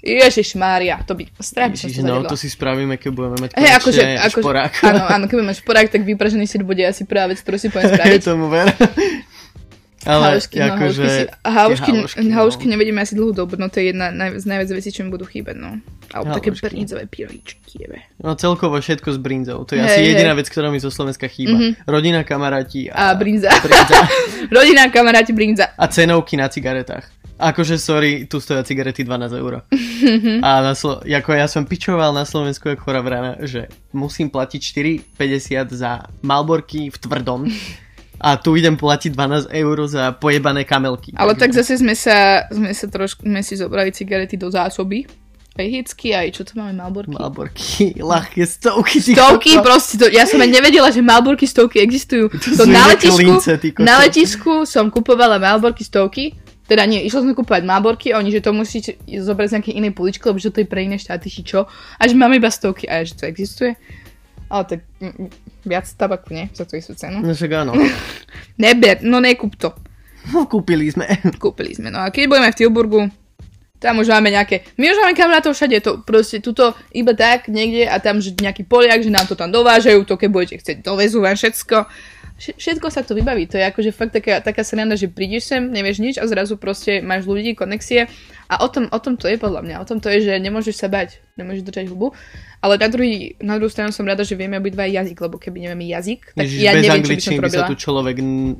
[0.05, 4.03] Ježiš Mária, to by strašne Ježiš, no, to si spravíme, keď budeme mať hey, akože,
[4.21, 4.73] akože, šporák.
[4.85, 7.71] Áno, áno, keď budeme mať šporák, tak vypražený sír bude asi prvá vec, ktorú si
[7.71, 8.21] poviem spraviť.
[8.29, 8.69] Tomu ver.
[10.05, 11.05] Ale halušky, no, akože,
[11.41, 12.33] halušky, halušky, no.
[12.37, 15.25] halušky nevedíme asi dlhú dobu, no to je jedna z najviac vecí, čo mi budú
[15.25, 15.81] chýbať, no.
[16.13, 18.05] Alebo také brinzové pyrovičky, jebe.
[18.21, 21.25] No celkovo všetko s brinzou, to je hey, asi jediná vec, ktorá mi zo Slovenska
[21.25, 21.57] chýba.
[21.57, 21.89] Mm-hmm.
[21.89, 23.49] Rodina, kamaráti a, a brinza.
[23.65, 23.97] brinza.
[24.55, 25.73] Rodina, kamaráti, brinza.
[25.73, 27.09] A cenovky na cigaretách.
[27.35, 29.67] Akože sorry, tu stoja cigarety 12 eur.
[30.39, 34.61] a na Slo- ako ja som pičoval na Slovensku ako chora vrana, že musím platiť
[35.19, 37.41] 4,50 za Malborky v tvrdom
[38.19, 41.11] a tu idem platiť 12 eur za pojebané kamelky.
[41.15, 45.05] Ale tak zase sme sa, sme sa trošku, sme si zobrali cigarety do zásoby.
[45.55, 47.15] Aj hitsky, aj čo to máme, Malborky?
[47.15, 48.99] Malborky, ľahké stovky.
[48.99, 52.27] Stovky, proste, to, ja som aj nevedela, že Malborky stovky existujú.
[52.27, 57.37] To, to na, letisku, lince, na letisku som kupovala Malborky stovky, teda nie, išla som
[57.37, 60.67] kúpovať Malborky, oni, že to musíte zobrať z nejakej inej poličky, lebo že to je
[60.67, 61.69] pre iné štáty, či čo.
[61.69, 63.77] A že máme iba stovky, a že to existuje.
[64.55, 65.27] Ale tak m-
[65.67, 66.47] viac tabaku, nie?
[66.55, 67.19] Za to istú cenu.
[67.19, 67.75] No však áno.
[68.63, 69.75] Neber, no nekúp to.
[70.31, 71.11] No kúpili sme.
[71.43, 71.91] Kúpili sme.
[71.91, 73.01] No a keď budeme v Tilburgu,
[73.83, 77.85] tam už máme nejaké, my už máme kamarátov všade, to proste tuto iba tak niekde
[77.85, 81.19] a tam, že nejaký poliak, že nám to tam dovážajú, to keď budete chcieť, dovezú
[81.21, 81.85] vám všetko.
[82.35, 83.47] Vš- všetko sa to vybaví.
[83.47, 86.99] To je akože fakt taká, taká sranda, že prídeš sem, nevieš nič a zrazu proste
[86.99, 88.11] máš ľudí, konexie
[88.51, 89.75] a o tom, o tom to je podľa mňa.
[89.79, 92.11] O tom to je, že nemôžeš sa bať, nemôžeš držať hubu.
[92.59, 95.85] Ale na, druhý, na druhú stranu som rada, že vieme obidva jazyk, lebo keby nevieme
[95.87, 98.15] jazyk, tak Ježiš, ja bez neviem, čo by som by sa tu človek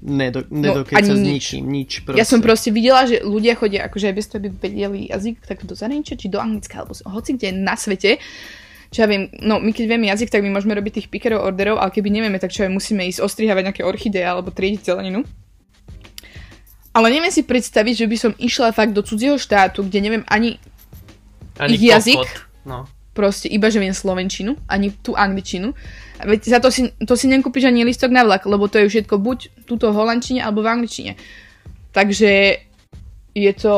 [0.06, 1.28] nedo, nedokeca ani s nič.
[1.28, 1.64] ničím.
[1.68, 2.20] Nič proste.
[2.22, 5.68] Ja som proste videla, že ľudia chodia, akože aj bez toho, aby vedeli jazyk, tak
[5.68, 8.24] do zahraničia, či do Anglicka, alebo hoci kde na svete.
[8.96, 11.84] Čo ja viem, no my keď vieme jazyk, tak my môžeme robiť tých pickerov orderov,
[11.84, 15.28] ale keby nevieme, tak čo aj musíme ísť ostrihávať nejaké orchideje alebo triediť zeleninu.
[16.96, 20.64] Ale neviem si predstaviť, že by som išla fakt do cudzieho štátu, kde neviem ani
[21.60, 22.24] Ani ich jazyk?
[22.64, 22.88] No.
[23.12, 25.76] proste iba, že viem slovenčinu, ani tú angličinu.
[26.24, 29.20] Veď za to si, to si nekúpiš ani listok na vlak, lebo to je všetko
[29.20, 31.20] buď túto v holandčine alebo v angličtine.
[31.92, 32.64] Takže
[33.36, 33.76] je to,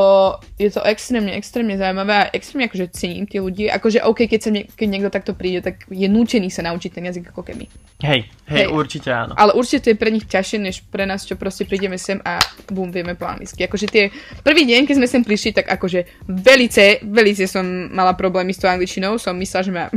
[0.62, 3.66] je to extrémne, extrémne zaujímavé a extrémne akože cením tie ľudí.
[3.66, 7.10] Akože OK, keď, sa nie, keď niekto takto príde, tak je nútený sa naučiť ten
[7.10, 7.66] jazyk ako keby.
[8.06, 8.68] Hej, hej, Hej.
[8.70, 9.34] určite áno.
[9.34, 12.38] Ale určite to je pre nich ťažšie, než pre nás, čo proste prídeme sem a
[12.70, 13.66] bum, vieme po anglicky.
[13.66, 14.14] Akože tie
[14.46, 18.70] prvý deň, keď sme sem prišli, tak akože velice, velice som mala problémy s tou
[18.70, 19.18] angličtinou.
[19.18, 19.90] Som myslela, že ma...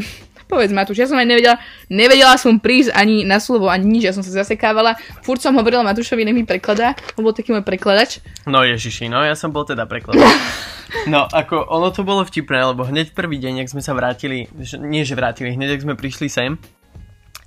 [0.51, 4.13] Povedz Matúš, ja som aj nevedela, nevedela som prísť ani na slovo, ani nič, ja
[4.13, 4.99] som sa zasekávala.
[5.23, 8.19] Furt som hovorila Matúšovi, nech mi prekladá, on bol taký môj prekladač.
[8.51, 10.19] No ježiši, no ja som bol teda prekladať.
[11.07, 14.75] No, ako ono to bolo vtipné, lebo hneď prvý deň, ak sme sa vrátili, že,
[14.75, 16.59] nie že vrátili, hneď ak sme prišli sem,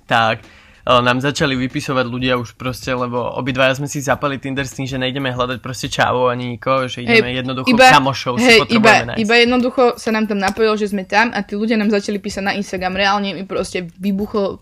[0.08, 0.40] tak
[0.84, 5.00] nám začali vypisovať ľudia už proste, lebo obidvaja sme si zapali Tinder s tým, že
[5.00, 9.20] nejdeme hľadať proste čávov ani nikoho, že ideme jednoducho kamošov si hej, iba, potrebujeme nájsť.
[9.24, 12.44] iba jednoducho sa nám tam napojilo, že sme tam a tí ľudia nám začali písať
[12.44, 13.00] na Instagram.
[13.00, 14.60] Reálne mi proste vybuchol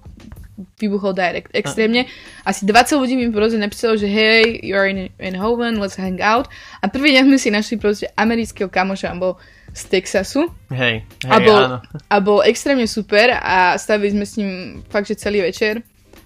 [0.78, 2.06] vybuchol direct extrémne.
[2.46, 6.46] Asi 20 ľudí mi proste napísalo, že hej, you're in, in Hoven, let's hang out.
[6.84, 9.34] A prvý deň sme si našli proste amerického kamoša, on bol
[9.72, 11.78] z Texasu Hej, hej, a, bol, áno.
[11.88, 14.50] a bol extrémne super a stavili sme s ním
[14.92, 15.80] fakt, že celý večer.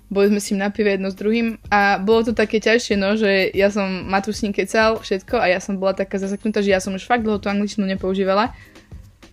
[0.06, 3.18] Boli sme s ním na pive jedno s druhým a bolo to také ťažšie, no,
[3.18, 6.70] že ja som Matúš s ním kecal všetko a ja som bola taká zaseknutá, že
[6.70, 8.54] ja som už fakt dlho tú angličtinu nepoužívala.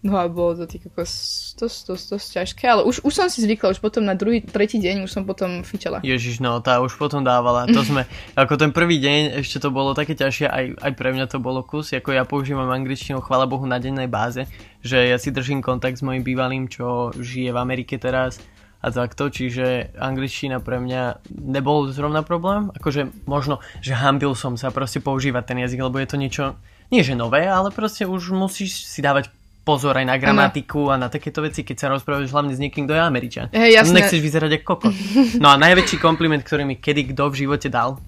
[0.03, 3.39] No a bolo to ty kokos dosť, dosť, dosť ťažké, ale už, už som si
[3.39, 6.03] zvykla, už potom na druhý, tretí deň už som potom fičala.
[6.03, 7.71] Ježiš, no tá už potom dávala.
[7.71, 8.03] To sme,
[8.35, 11.63] ako ten prvý deň ešte to bolo také ťažšie, aj, aj pre mňa to bolo
[11.63, 14.43] kus, ako ja používam angličtinu, chvála Bohu, na dennej báze,
[14.83, 18.43] že ja si držím kontakt s mojim bývalým, čo žije v Amerike teraz
[18.83, 24.75] a takto, čiže angličtina pre mňa nebol zrovna problém, akože možno, že hambil som sa
[24.75, 26.43] proste používať ten jazyk, lebo je to niečo,
[26.91, 29.31] nie že nové, ale proste už musíš si dávať
[29.63, 32.99] pozor aj na gramatiku a na takéto veci, keď sa rozprávaš hlavne s niekým, kto
[32.99, 33.47] je Američan.
[33.55, 34.03] Hej, jasné.
[34.03, 34.93] Nechceš vyzerať ako kokot.
[35.43, 38.03] No a najväčší kompliment, ktorý mi kedy kto v živote dal,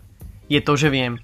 [0.51, 1.17] je to, že viem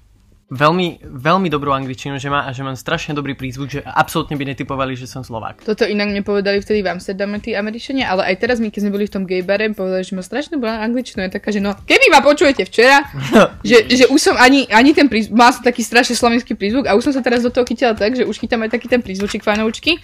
[0.52, 4.52] veľmi, veľmi dobrú angličtinu, že má a že mám strašne dobrý prízvuk, že absolútne by
[4.52, 5.64] netypovali, že som Slovák.
[5.64, 8.92] Toto inak mne povedali vtedy v Amsterdame tí Američania, ale aj teraz my, keď sme
[8.92, 11.24] boli v tom gay bare, povedali, že má strašne dobrú angličtinu.
[11.24, 13.08] Je taká, že no, keby ma počujete včera,
[13.64, 16.92] že, že už som ani, ani ten prízvuk, mal som taký strašne slovenský prízvuk a
[16.92, 19.40] už som sa teraz do toho chytila tak, že už chytám aj taký ten prízvučík
[19.40, 19.96] fanoučky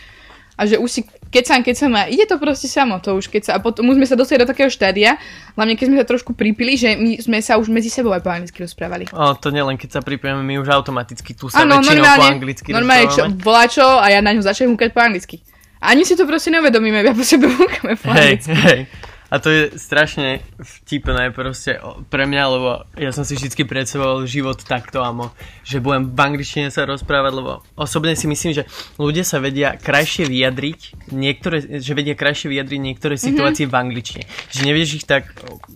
[0.58, 3.28] a že už si keď sa, keď sa má, ide to proste samo, to už
[3.28, 5.20] keď sa, a potom už sme sa dostali do takého štádia,
[5.60, 8.32] hlavne keď sme sa trošku pripili, že my sme sa už medzi sebou aj po
[8.32, 9.12] anglicky rozprávali.
[9.12, 12.28] O, to nielen keď sa pripojeme, my už automaticky tu sa Áno, väčšinou po normálne,
[12.32, 15.36] anglicky normálne čo, volá čo a ja na ňu začnem húkať po anglicky.
[15.78, 18.52] A ani si to proste neuvedomíme, ja po sebe húkame po Hej, anglicky.
[18.56, 18.80] hej.
[19.28, 24.56] A to je strašne vtipné proste pre mňa, lebo ja som si vždy predstavoval život
[24.58, 25.30] takto, amo,
[25.62, 28.64] že budem v angličtine sa rozprávať, lebo osobne si myslím, že
[28.96, 33.22] ľudia sa vedia krajšie vyjadriť, niektoré, že vedia krajšie vyjadriť niektoré Mhm.
[33.22, 34.24] situácie v angličtine.
[34.48, 35.28] Že nevieš ich tak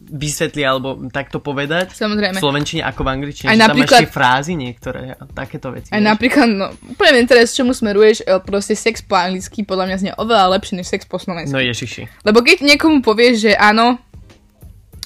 [0.09, 2.37] vysvetliť alebo takto povedať Samozrejme.
[2.37, 3.49] v slovenčine ako v angličtine.
[3.49, 5.89] Aj že napríklad- tam máš frázy niektoré a takéto veci.
[5.89, 6.09] Aj vieš.
[6.09, 10.57] napríklad, no, úplne teraz, čomu smeruješ, e, proste sex po anglicky podľa mňa znie oveľa
[10.57, 11.53] lepšie než sex po slovensky.
[11.53, 12.09] No ježiši.
[12.23, 13.99] Lebo keď niekomu povieš, že áno,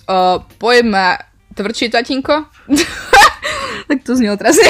[0.05, 1.17] uh, pojem ma
[1.57, 2.53] tvrdšie tatinko,
[3.89, 4.69] tak to znie otrasne.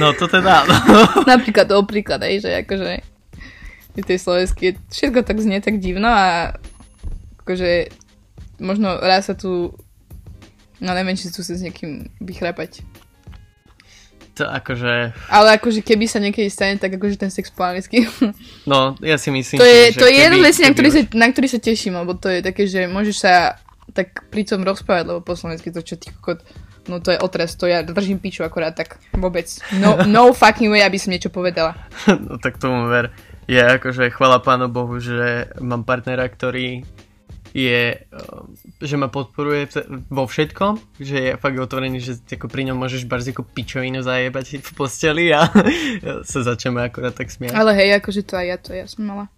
[0.00, 0.64] No to teda.
[1.32, 2.92] Napríklad to príklad, aj, že akože
[3.92, 6.56] v tej slovensky všetko tak znie tak divno a
[7.44, 7.92] akože
[8.56, 9.76] možno raz sa tu
[10.82, 12.82] no neviem, či tu sa s niekým vychrapať.
[14.40, 18.08] To akože, Ale akože keby sa niekedy stane, tak akože ten sex po anglicky.
[18.70, 21.02] no ja si myslím, to je, že to je jedna vec, na ktorý, už- sa,
[21.12, 23.60] na ktorý sa teším, lebo to je také, že môžeš sa
[23.92, 26.40] tak pri tom rozprávať, lebo po slovensky to čo ty kokot,
[26.88, 29.52] no to je otres, to ja držím piču akorát tak vôbec.
[29.76, 31.76] No, no fucking way, aby som niečo povedala.
[32.24, 33.12] No tak tomu ver.
[33.50, 36.86] Je akože chvala pánu Bohu, že mám partnera, ktorý
[37.52, 38.40] je, eh,
[38.80, 39.68] že ma podporuje
[40.08, 44.64] vo všetkom, že je fakt otvorený, že ako pri ňom môžeš barzi ako pičovinu zajebať
[44.64, 45.48] v posteli a
[46.28, 47.52] sa začneme akorát tak smiať.
[47.52, 49.28] Ale hej, akože to aj ja, to ja som mala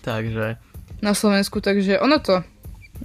[0.00, 0.56] Takže,
[1.04, 2.40] na Slovensku, takže ono to,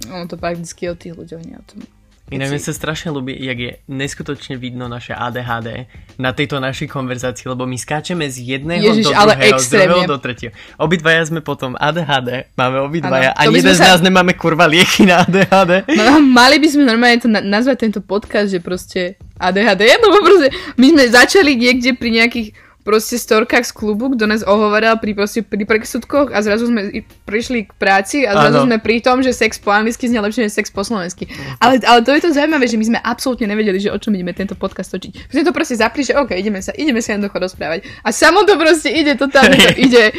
[0.08, 1.80] ono to prakticky o tých ľuďoch, nie o tom.
[2.26, 5.86] Inak mi sa strašne ľúbi, jak je neskutočne vidno naše ADHD
[6.16, 10.02] na tejto našej konverzácii, lebo my skáčeme z jedného Ježiš, do ale druhého, z druhého
[10.04, 10.50] do tretieho.
[10.74, 14.66] Obidvaja sme potom ADHD, máme obidvaja Áno, a jeden sme z sa- nás nemáme kurva
[14.66, 15.86] lieky na ADHD.
[15.88, 20.50] No, mali by sme normálne to na- nazvať tento podcast, že proste ADHD, lebo proste
[20.74, 22.48] my sme začali niekde pri nejakých
[22.86, 27.66] proste storkách z klubu, kto nás ohovoril pri, proste, pri predsudkoch a zrazu sme prišli
[27.66, 28.70] k práci a zrazu Áno.
[28.70, 31.26] sme pri tom, že sex po anglicky znie lepšie než sex po slovensky.
[31.58, 34.30] Ale, ale to je to zaujímavé, že my sme absolútne nevedeli, že o čom ideme
[34.30, 35.26] tento podcast točiť.
[35.26, 37.82] My sme to proste zapli, že OK, ideme sa, ideme sa jednoducho rozprávať.
[38.06, 40.14] A samo to proste ide, totálne to ide.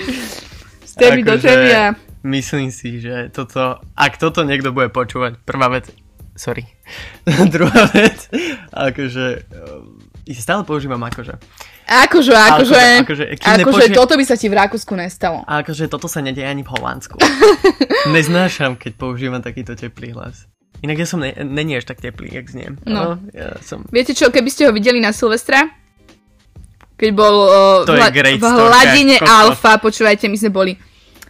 [0.84, 1.84] Z teby do Akože teby a...
[2.27, 5.88] Myslím si, že toto, ak toto niekto bude počúvať, prvá vec,
[6.36, 6.67] sorry,
[7.56, 8.27] druhá vec,
[8.75, 9.25] akože,
[10.27, 11.39] uh, stále používam akože.
[11.88, 15.39] Akože, akože, Akože- akože, akože nepočuje- toto by sa ti v Rakúsku nestalo.
[15.43, 17.15] A akože toto sa nedieje ani v Holandsku.
[18.08, 20.52] Neznášam, keď používam takýto teplý hlas.
[20.78, 22.76] Inak ja som ne, není až tak teplý, jak zniem.
[22.84, 23.17] No.
[23.17, 23.88] Áno, ja som...
[23.88, 25.63] Viete čo, keby ste ho videli na Silvestra,
[26.93, 29.32] keď bol uh, To v, hla- v storka, hladine kokos.
[29.32, 30.73] Alfa, počúvajte, my sme boli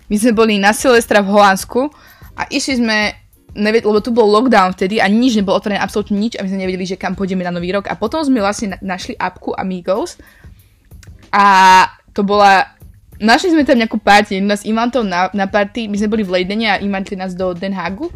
[0.07, 1.91] my sme boli na Silvestra v Holandsku
[2.33, 3.11] a išli sme,
[3.53, 6.63] nevie, lebo tu bol lockdown vtedy a nič nebolo otvorené, absolútne nič a my sme
[6.63, 10.15] nevedeli, že kam pôjdeme na nový rok a potom sme vlastne na- našli apku Amigos
[11.31, 12.77] a to bola
[13.17, 16.69] Našli sme tam nejakú party, nás Imantov na, na party, my sme boli v Leidene
[16.69, 18.13] a Imantli nás do Den Hagu.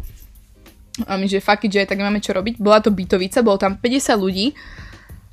[1.10, 2.62] A my, že fuck it, že tak nemáme čo robiť.
[2.62, 4.54] Bola to bytovica, bolo tam 50 ľudí.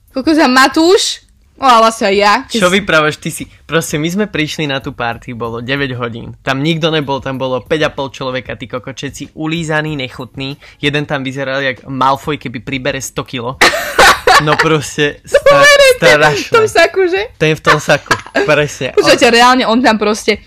[0.10, 1.30] Koľko za Matúš?
[1.60, 2.48] O, ale sa ja.
[2.48, 3.44] Čo vyprávaš, ty si...
[3.68, 6.34] Proste my sme prišli na tú party, bolo 9 hodín.
[6.39, 10.56] Tam nikto nebol, tam bolo 5,5 človeka, ty koko, všetci ulízaní, nechutní.
[10.80, 13.60] Jeden tam vyzeral jak Malfoy, keby pribere 100 kilo.
[14.41, 16.67] No proste stra- V tom strašné.
[16.69, 17.21] saku, že?
[17.36, 18.91] Ten v tom saku, presne.
[18.95, 20.39] Počujete, reálne on tam proste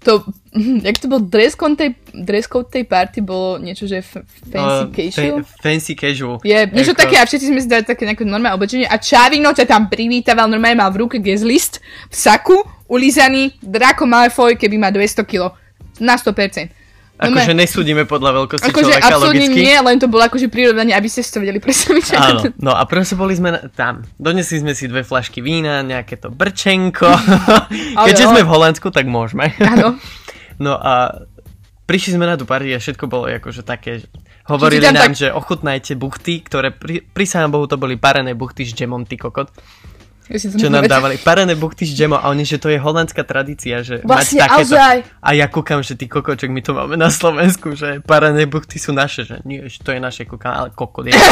[0.00, 0.24] to,
[0.82, 4.80] jak to bol dress code tej, dress code tej party bolo niečo, že f- fancy
[4.80, 5.36] Uh, casual.
[5.38, 6.36] fa- fancy casual.
[6.40, 9.52] Je, niečo Ako- také a všetci sme si dali také nejaké normálne oblečenie a Čávino
[9.52, 12.56] ťa tam privítával, normálne mal v ruke guest list v saku,
[12.88, 15.54] ulízaný, Draco Malfoy, keby má 200 kg.
[15.98, 16.79] Na 100%.
[17.20, 19.60] Akože nesúdime podľa veľkosti Akože človeka absolútne logicky.
[19.60, 22.04] nie, len to bolo akože prirovnanie, aby ste si to vedeli predstaviť.
[22.16, 24.00] Áno, no a proste boli sme tam.
[24.16, 27.12] Donesli sme si dve flašky vína, nejaké to brčenko.
[28.08, 29.52] Keďže sme v Holandsku, tak môžeme.
[29.60, 29.94] Áno.
[30.60, 31.24] No a
[31.88, 34.04] prišli sme na tú party a všetko bolo akože také,
[34.44, 38.76] hovorili nám, tak- že ochutnajte buchty, ktoré pri, prisahám Bohu to boli parené buchty s
[38.76, 39.48] džemom, ty kokot.
[40.30, 41.18] Ja si to Čo nám dávali.
[41.18, 44.62] Parené buchty s džemom a oni, že to je holandská tradícia, že Vlastne, mať takéto.
[44.62, 44.96] ozaj.
[45.18, 48.94] A ja kúkam, že ty kokoček, my to máme na Slovensku, že parené buchty sú
[48.94, 51.18] naše, že nie, že to je naše kúkam, ale kokot je.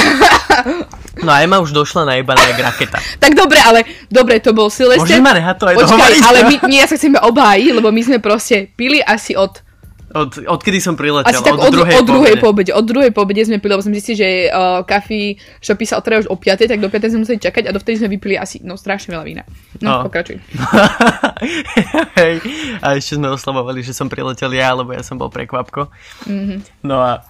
[1.18, 2.98] No a Ema už došla na jebaná jak raketa.
[3.18, 5.02] Tak dobre, ale dobre, to bol Silvester.
[5.02, 7.90] Môžeš ma nehať to aj Počkaj, ale my, nie, ja sa chcem iba obhájiť, lebo
[7.90, 9.62] my sme proste pili asi od
[10.08, 12.72] Od, odkedy som priletel, Asi tak od, od, druhej, od druhej po po obede.
[12.72, 16.24] Od druhej po obede sme pili, lebo sme zistili, že uh, kafi shopy sa otvárajú
[16.24, 18.80] už o 5, tak do 5 sme museli čakať a dovtedy sme vypili asi, no
[18.80, 19.44] strašne veľa vína.
[19.84, 20.08] No, No.
[20.08, 20.40] pokračuj.
[22.20, 22.34] Hej.
[22.80, 25.92] A ešte sme oslavovali, že som priletel ja, lebo ja som bol prekvapko.
[26.24, 26.84] Mhm.
[26.88, 27.24] No a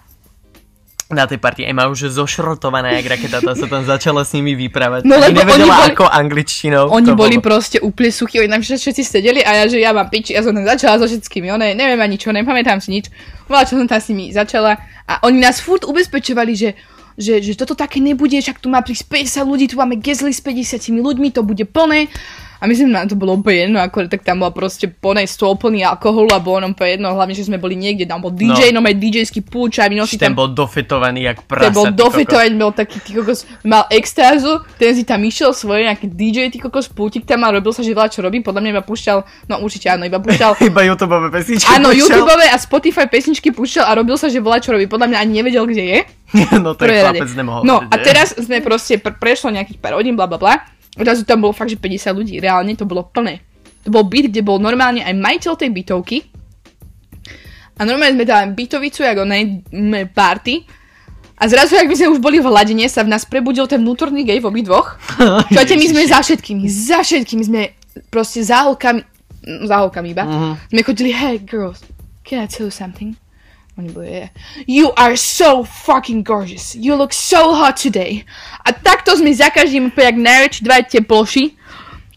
[1.09, 5.09] na tej partii Ema už zošrotovaná jak raketa, tá sa tam začala s nimi vyprávať.
[5.09, 6.85] No, lebo nevedela oni boli- ako angličtinou.
[6.92, 7.49] Oni to boli bolo.
[7.49, 10.53] proste úplne suchí, oni nám všetci, sedeli a ja, že ja mám piči, ja som
[10.53, 13.09] tam začala so všetkými, one, neviem ani čo, nepamätám si nič.
[13.49, 14.77] Bola, čo som tam s nimi začala
[15.09, 16.71] a oni nás furt ubezpečovali, že
[17.18, 19.11] že, že toto také nebude, však tu má prísť
[19.42, 22.07] 50 ľudí, tu máme gezli s 50 ľuďmi, to bude plné.
[22.59, 25.87] A myslím, že to bolo úplne jedno, ako, tak tam bola proste plný stôl plný
[25.87, 28.83] alkoholu a bolo nám úplne jedno, hlavne, že sme boli niekde, tam bol DJ, no,
[28.83, 31.71] no aj DJský púč a my nosí Ten tam bol dofetovaný jak ten prasa.
[31.71, 32.03] bol ty kokos.
[32.03, 36.59] dofetovaný, bol taký, ty kokos, mal extázu, ten si tam išiel svoje, nejaký DJ, ty
[36.59, 39.55] kokos, pútik tam a robil sa, že veľa čo robí, podľa mňa iba púšťal, no
[39.62, 41.71] určite áno, iba púšťal, Iba YouTube pesničky.
[41.71, 41.94] áno.
[41.94, 45.33] YouTube a Spotify pesničky púšťal a robil sa, že volá čo robí, podľa mňa ani
[45.42, 45.99] nevedel, kde je.
[46.64, 49.97] no to je chlapec nemohol No vedieť, a teraz sme proste, pr- prešlo nejakých pár
[49.97, 50.55] hodín, bla bla bla,
[50.98, 53.40] odrazu tam bolo fakt, že 50 ľudí, reálne to bolo plné.
[53.87, 56.18] To bol byt, kde bol normálne aj majiteľ tej bytovky,
[57.78, 60.66] a normálne sme dali bytovicu, ako na jednej party.
[61.38, 64.26] A zrazu, ak by sme už boli v hladine, sa v nás prebudil ten vnútorný
[64.26, 64.98] gej v obidvoch.
[65.54, 67.78] Čujete, my sme za všetkými, za všetkými sme
[68.11, 69.06] proste za holkami,
[69.62, 70.26] za holkami iba.
[70.26, 70.50] Mhm.
[70.74, 71.87] Sme chodili, hey girls,
[72.26, 73.14] can I tell you something?
[73.79, 74.31] Oni.
[74.67, 76.75] You are so fucking gorgeous.
[76.75, 78.27] You look so hot today.
[78.67, 81.55] A takto sme za každým jak najväčší dva teploši.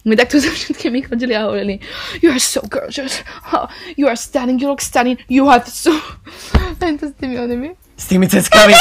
[0.02, 1.78] My takto za všetkými chodili a hovorili
[2.26, 3.22] You are so gorgeous.
[3.54, 4.58] Oh, you are stunning.
[4.58, 5.22] You look stunning.
[5.30, 5.94] You have so...
[6.82, 7.78] Len to s tými onými.
[7.94, 8.74] S tými ceckami.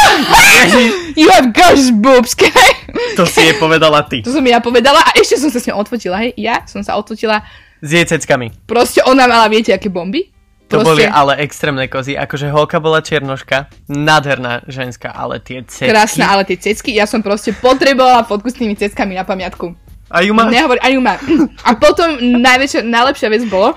[1.21, 2.73] You have gorgeous boobs, okay?
[3.13, 4.25] to si je povedala ty.
[4.25, 6.97] To som ja povedala a ešte som sa s ňou odfotila, hej, ja som sa
[6.97, 7.45] odfotila.
[7.85, 8.49] S jej ceckami.
[8.65, 10.40] Proste ona mala, viete, aké bomby?
[10.71, 12.15] To Proste- boli ale extrémne kozy.
[12.15, 15.91] Akože holka bola čiernoška, nádherná ženská, ale tie cecky...
[15.91, 19.75] Krásna, ale tie cecky, ja som proste potrebovala fotku s tými ceckami na pamiatku.
[20.15, 20.47] A ju má...
[20.47, 21.19] Nehovor, ani ju má.
[21.67, 23.75] A potom najväčšia, najlepšia vec bolo,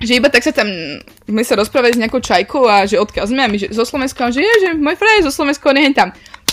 [0.00, 0.66] že iba tak sa tam,
[1.28, 4.34] sme sa rozprávali s nejakou čajkou a že odkiaľ sme a my že zo Slovenska,
[4.34, 6.10] že je, že môj fraj je zo Slovenska, on tam.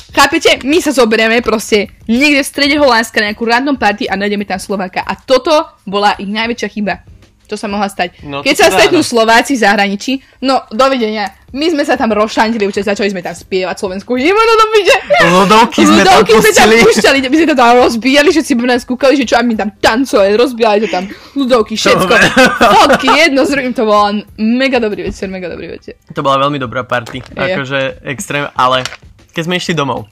[0.09, 0.65] Chápete?
[0.65, 4.57] My sa zoberieme proste niekde v strede Holandska na nejakú random party a nájdeme tam
[4.57, 5.05] Slováka.
[5.05, 5.53] A toto
[5.85, 7.05] bola ich najväčšia chyba.
[7.49, 8.21] Čo sa mohla stať.
[8.21, 9.01] No, Keď to sa teda stretnú.
[9.01, 10.11] Slováci v zahraničí,
[10.45, 11.33] no dovidenia.
[11.49, 14.97] My sme sa tam rozšantili, určite začali sme tam spievať slovenskú hymnu do piče.
[15.33, 18.85] Ľudovky sme tam Ľudovky sme tam púšťali, my sme to tam rozbíjali, všetci by nás
[18.85, 22.13] kúkali, že čo a my tam tancovali, rozbíjali to tam, ľudovky, všetko.
[22.61, 25.97] Fotky, jedno z druhým, to bol mega dobrý večer, mega dobrý večer.
[26.13, 27.25] To bola veľmi dobrá party.
[27.25, 27.33] Je.
[27.33, 28.85] Akože extrém, ale
[29.33, 30.05] keď sme išli domov,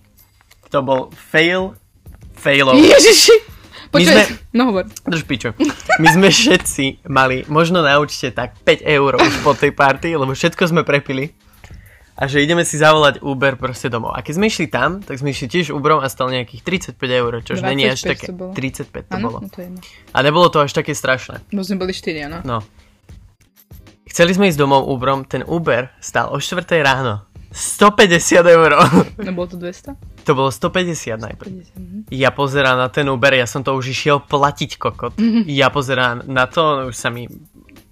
[0.73, 1.77] to bol fail
[2.33, 2.73] failov.
[2.81, 3.56] Ježiši!
[3.99, 4.85] Počuj, sme- no hovor.
[5.03, 5.49] Drž pičo.
[5.97, 10.31] My sme všetci mali možno na účte tak 5 eur už po tej party, lebo
[10.31, 11.33] všetko sme prepili.
[12.13, 14.09] A že ideme si zavolať Uber proste domov.
[14.11, 16.65] A keď sme išli tam, tak sme išli tiež Uberom a stal nejakých
[16.97, 18.25] 35 eur, čož není až 25 také.
[18.25, 18.51] to bolo.
[18.51, 19.37] 35 to Áno, bolo.
[19.41, 19.81] no to je jedno.
[20.09, 21.45] A nebolo to až také strašné.
[21.53, 22.41] Bo sme boli štyri, áno.
[22.41, 22.65] No.
[24.07, 27.26] Chceli sme ísť domov Uberom, ten Uber stál o 4 ráno.
[27.51, 28.71] 150 eur.
[29.25, 30.17] No bolo to 200?
[30.27, 31.47] to bolo 150 najprv.
[31.47, 31.99] 50, mhm.
[32.11, 35.15] Ja pozerám na ten Uber, ja som to už išiel platiť kokot.
[35.15, 35.47] Mhm.
[35.47, 37.31] Ja pozerám na to, už sa mi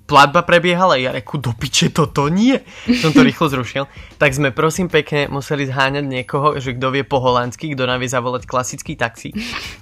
[0.06, 2.62] platba prebiehala, ja reku, do piče, toto nie.
[3.02, 3.90] Som to rýchlo zrušil.
[4.22, 8.10] Tak sme prosím pekne museli zháňať niekoho, že kto vie po holandsky, kto nám vie
[8.12, 9.34] zavolať klasický taxík.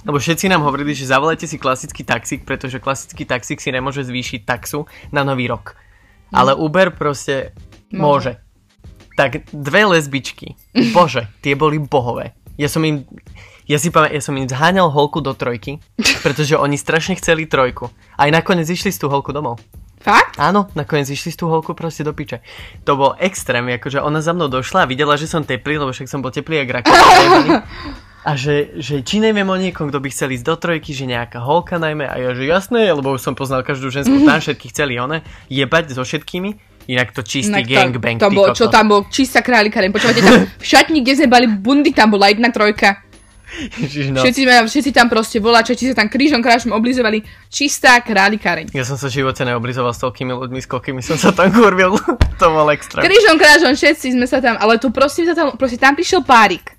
[0.08, 4.48] Lebo všetci nám hovorili, že zavolajte si klasický taxík, pretože klasický taxík si nemôže zvýšiť
[4.48, 5.76] taxu na nový rok.
[6.32, 7.52] Ale Uber proste
[7.92, 8.40] môže.
[8.40, 8.53] Môže.
[9.14, 10.58] Tak dve lesbičky,
[10.94, 12.34] bože, tie boli bohové.
[12.58, 13.06] Ja som im,
[13.70, 15.80] ja si pamätám, ja som im zháňal holku do trojky,
[16.26, 17.94] pretože oni strašne chceli trojku.
[18.18, 19.62] Aj nakoniec išli z tú holku domov.
[20.04, 20.36] Fakt?
[20.36, 22.44] Áno, nakoniec išli z tú holku proste do piče.
[22.84, 26.12] To bol extrém, akože ona za mnou došla a videla, že som teplý, lebo však
[26.12, 27.64] som bol teplý jak raketa.
[28.24, 31.44] A že, že či neviem o niekom, kto by chcel ísť do trojky, že nejaká
[31.44, 32.08] holka najmä.
[32.08, 35.92] A ja, že jasné, lebo už som poznal každú ženskú tam, všetky chceli one, jebať
[35.92, 36.73] so všetkými.
[36.88, 40.20] Inak to čistý Inak gangbang, to, to ty bolo, čo tam bol, čistá kráľika, počúvate
[40.20, 43.00] tam, v šatni, kde sme bali bundy, tam bola jedna trojka.
[43.54, 44.26] Ježiš, no.
[44.26, 47.22] Všetci, sme, všetci tam proste voláčati sa tam krížom krážom oblizovali.
[47.54, 48.74] Čistá kráľikareň.
[48.74, 51.94] Ja som sa v živote neoblizoval s toľkými ľuďmi, s koľkými som sa tam kurvil.
[52.42, 53.06] to bol extra.
[53.06, 56.74] Krížom krážom všetci sme sa tam, ale tu prosím sa tam, proste tam prišiel párik.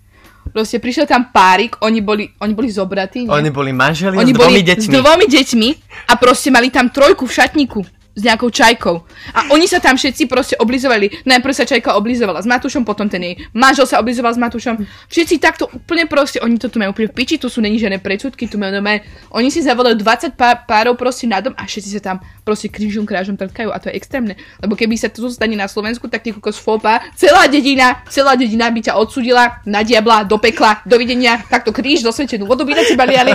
[0.50, 3.32] Proste prišiel tam párik, oni boli, oni boli zobratí, nie?
[3.32, 4.86] Oni boli manželi Oni s dvomi deťmi.
[4.86, 5.68] s dvomi deťmi
[6.10, 7.80] a proste mali tam trojku v šatníku
[8.14, 8.94] s nejakou čajkou.
[9.35, 11.27] A oni sa tam všetci proste oblizovali.
[11.27, 14.87] Najprv sa čajka oblizovala s Matúšom, potom ten jej manžel sa oblizoval s Matúšom.
[15.11, 17.98] Všetci takto úplne proste, oni to tu majú úplne v piči, tu sú není žiadne
[17.98, 19.03] predsudky, tu majú nové.
[19.35, 23.03] Oni si zavolajú 20 pá- párov proste na dom a všetci sa tam proste krížom
[23.03, 24.38] krážom trkajú a to je extrémne.
[24.62, 28.70] Lebo keby sa to stane na Slovensku, tak ty kokos fópa, celá dedina, celá dedina
[28.70, 32.85] by ťa odsudila na diabla, do pekla, dovidenia, takto kríž do svetenú vodu by na
[32.87, 33.33] teba liali,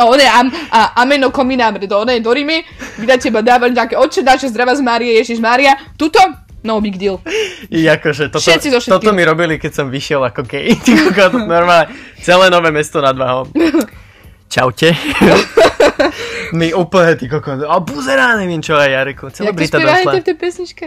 [0.00, 2.64] a one am, a ameno kominám do one do Rimy,
[2.98, 6.18] by na teba dávali nejaké oče naše zdravá z Márie, Ježiš Mária, tuto,
[6.64, 7.20] no big deal.
[7.68, 8.92] I akože toto, Všetci so všetkým.
[8.96, 10.72] toto mi robili, keď som vyšiel ako gay.
[10.84, 11.12] Ty
[11.44, 11.92] normálne.
[12.20, 13.52] Celé nové mesto nad Váhom.
[14.50, 14.90] Čaute.
[16.58, 17.62] My úplne, ty kokot.
[17.62, 19.30] A buzerá, neviem čo aj Jariku.
[19.30, 20.18] To Celebrita došla.
[20.18, 20.86] v tej pesničke?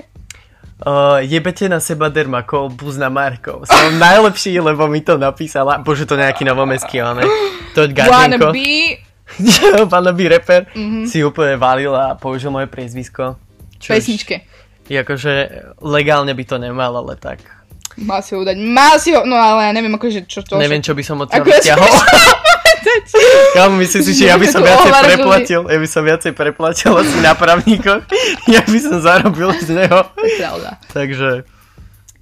[0.83, 3.63] Uh, jebete na seba dermakol, buz na Markov.
[3.63, 5.79] Som najlepší, lebo mi to napísala.
[5.79, 7.23] Bože, to nejaký novomestský, ale
[7.71, 8.51] Toď Wanna Gardenko.
[8.51, 8.99] be
[9.93, 11.05] Pánovi rapper mm-hmm.
[11.09, 13.37] si úplne valil a použil moje priezvisko.
[13.79, 14.45] v pesničke.
[14.87, 15.33] Je akože
[15.79, 17.39] legálne by to nemal, ale tak.
[18.03, 20.57] Má si ho dať, má si ho, no ale ja neviem akože čo to...
[20.57, 21.93] Neviem, čo by som Ako ja vyťahol.
[23.55, 27.17] Kámo, myslím si, že ja by som viacej preplatil, ja by som viacej preplatil asi
[27.23, 28.03] na právnikoch,
[28.53, 30.09] ja by som zarobil z neho.
[30.13, 30.81] Pravda.
[30.91, 31.47] Takže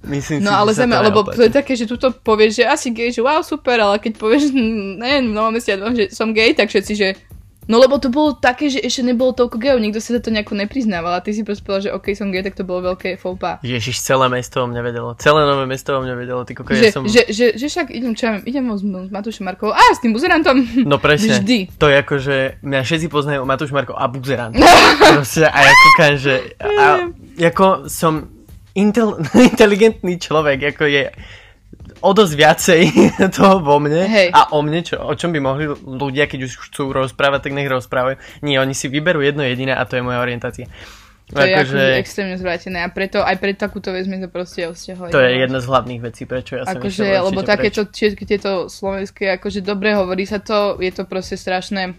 [0.06, 2.64] myslím si, No ale že sa zeme, lebo to je také, že tuto povieš, že
[2.66, 4.50] asi gay, že wow, super, ale keď povieš,
[5.02, 7.08] neviem, v novom meste, že som gay, tak všetci, že
[7.70, 10.58] No lebo to bolo také, že ešte nebolo toľko gejov, nikto si za to nejako
[10.58, 13.38] nepriznával a ty si proste povedal, že OK, som gay, tak to bolo veľké faux
[13.38, 13.62] pas.
[13.62, 15.14] Ježiš, celé mesto o mne vedelo.
[15.22, 16.42] Celé nové mesto o mne vedelo.
[16.42, 17.06] Ty koko, Že, ja som...
[17.06, 20.02] že, že, že, však idem, čo ja viem, idem s, s Matúšom Markovou, a s
[20.02, 20.58] tým buzerantom.
[20.82, 21.38] No presne.
[21.38, 21.78] Vždy.
[21.78, 22.36] To je ako, že
[22.66, 24.58] mňa všetci poznajú Matúš Marko a Buzerant.
[25.14, 27.06] Proste a ja kúkam, že a,
[27.54, 28.41] ako som
[28.74, 31.04] intel, inteligentný človek, ako je
[32.02, 32.82] o dosť viacej
[33.36, 34.28] toho vo mne Hej.
[34.34, 37.70] a o mne, čo, o čom by mohli ľudia, keď už chcú rozprávať, tak nech
[37.70, 38.18] rozprávajú.
[38.44, 40.68] Nie, oni si vyberú jedno jediné a to je moja orientácia.
[41.32, 44.68] To je Akože, akože extrémne zvrátené a preto aj pre takúto vec sme sa proste
[44.68, 45.14] osťahovali.
[45.16, 49.32] to je jedna z hlavných vecí, prečo ja som Akože, lebo takéto všetky tieto slovenské,
[49.40, 51.96] akože dobre hovorí sa to, je to proste strašné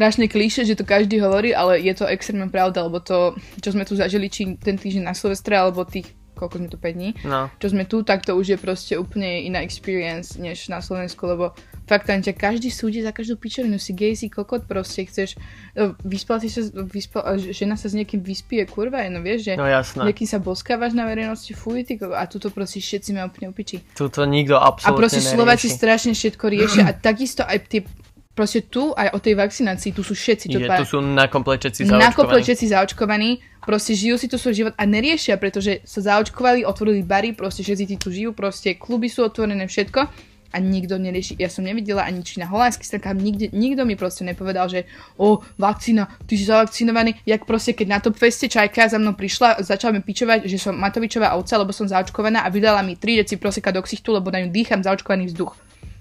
[0.00, 3.84] strašne klíše, že to každý hovorí, ale je to extrémne pravda, lebo to, čo sme
[3.84, 7.52] tu zažili, či ten týždeň na Silvestre, alebo tých koľko sme tu 5 dní, No.
[7.60, 11.52] čo sme tu, tak to už je proste úplne iná experience, než na Slovensku, lebo
[11.84, 15.36] fakt tam ťa každý súdi za každú pičovinu, si gay, si kokot, proste chceš,
[15.76, 19.52] e, vyspal si sa, vyspal, a žena sa s niekým vyspí, je kurva, no vieš,
[19.52, 20.00] že No jasné.
[20.00, 23.84] niekým sa boskávaš na verejnosti, fuj, ty a tuto proste všetci majú úplne upiči.
[23.92, 27.84] Tuto nikto A absolútne proste Slováci strašne všetko riešia a takisto aj tie,
[28.34, 31.60] proste tu, aj o tej vakcinácii, tu sú všetci, Je, pá- tu sú na komplet
[31.60, 32.14] všetci zaočkovaní.
[32.16, 37.02] komplet všetci zaočkovaní, proste žijú si tu svoj život a neriešia, pretože sa zaočkovali, otvorili
[37.02, 40.00] bary, proste všetci tu žijú, proste kluby sú otvorené, všetko
[40.50, 41.38] a nikto nerieši.
[41.38, 44.82] Ja som nevidela ani či na holandských stránkach, nikde, nikto mi proste nepovedal, že
[45.14, 49.62] o, vakcína, ty si zavakcinovaný, jak proste keď na Top Feste Čajka za mnou prišla,
[49.62, 53.38] začala mi pičovať, že som Matovičová ovca, lebo som zaočkovaná a vydala mi 3 deci
[53.38, 55.54] proseka do ksichtu, lebo na ňu dýcham zaočkovaný vzduch.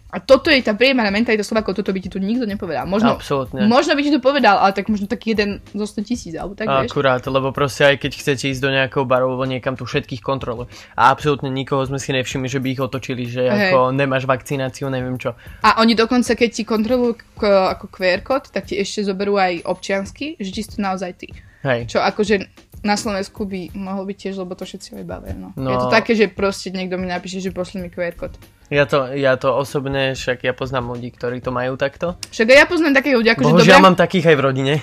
[0.10, 2.90] A toto je tá priemerná mentalita Slovákov, toto by ti tu nikto nepovedal.
[2.90, 3.70] Možno, Absolútne.
[3.70, 6.66] možno by ti to povedal, ale tak možno tak jeden zo 100 tisíc, alebo tak,
[6.66, 6.90] vieš.
[6.90, 10.66] Akurát, lebo proste aj keď chcete ísť do nejakého baru alebo niekam tu všetkých kontroluje.
[10.98, 13.70] A absolútne nikoho sme si nevšimli, že by ich otočili, že Hej.
[13.70, 15.38] ako nemáš vakcináciu, neviem čo.
[15.62, 19.62] A oni dokonca, keď ti kontrolujú k- ako QR kód, tak ti ešte zoberú aj
[19.62, 21.30] občiansky, že či si to naozaj ty.
[21.62, 21.86] Hej.
[21.86, 22.50] Čo akože
[22.82, 25.36] na Slovensku by mohol byť tiež, lebo to všetci aj bavia.
[25.36, 25.52] No.
[25.54, 25.70] No.
[25.70, 28.34] Je to také, že proste niekto mi napíše, že pošli mi QR kód.
[28.70, 32.14] Ja to, ja to osobne, však ja poznám ľudí, ktorí to majú takto.
[32.30, 34.74] Však ja poznám takých ľudí, akože Bohužiaľ dobre, mám takých aj v rodine.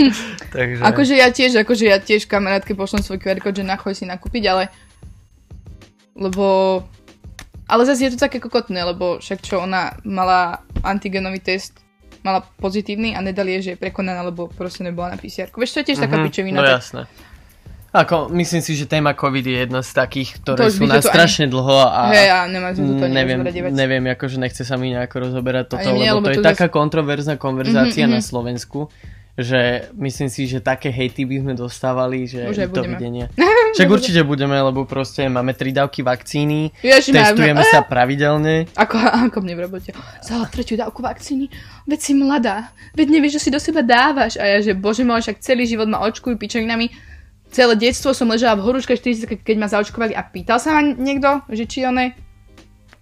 [0.56, 0.80] Takže...
[0.80, 4.44] akože ja tiež, akože ja tiež kamarátke pošlem svoj QR kód, že nachoj si nakúpiť,
[4.48, 4.72] ale
[6.14, 6.80] lebo
[7.66, 11.80] ale zase je to také kokotné, lebo však čo ona mala antigenový test,
[12.20, 15.48] mala pozitívny a nedali jej, že je prekonaná, lebo proste nebola na PCR.
[15.48, 16.60] Vieš, to je tiež taká Mhm, pičovina.
[16.60, 17.02] No tak- jasné.
[17.94, 21.06] Ako, myslím si, že téma COVID je jedna z takých, ktoré To sú to tu
[21.06, 23.38] strašne dlho a Hej, a nemá to to neviem,
[23.70, 26.48] neviem, akože nechce sa mi nejako rozoberať toto, Ani mne, lebo lebo to je to
[26.50, 28.26] taká kontroverzná konverzácia Mhm, na mhm.
[28.26, 28.90] Slovensku,
[29.34, 32.98] že myslím si, že také hejty by sme dostávali, že Už aj budeme.
[32.98, 33.26] dovidenia.
[33.74, 38.70] Však určite budeme, lebo proste máme tri dávky vakcíny, Ježiš, testujeme máme- sa pravidelne.
[38.74, 38.94] Ako,
[39.30, 39.90] ako mne v robote.
[40.18, 41.46] Za tretiu dávku vakcíny.
[41.82, 42.70] Veď si mladá.
[42.94, 44.34] Veď nevieš, že si do seba dávaš.
[44.34, 47.13] A ja, že bože môj, však celý život ma očkujú pičovinami.
[47.54, 51.38] Celé detstvo som ležala v horúčke 40, keď, ma zaočkovali a pýtal sa ma niekto,
[51.46, 52.18] že či one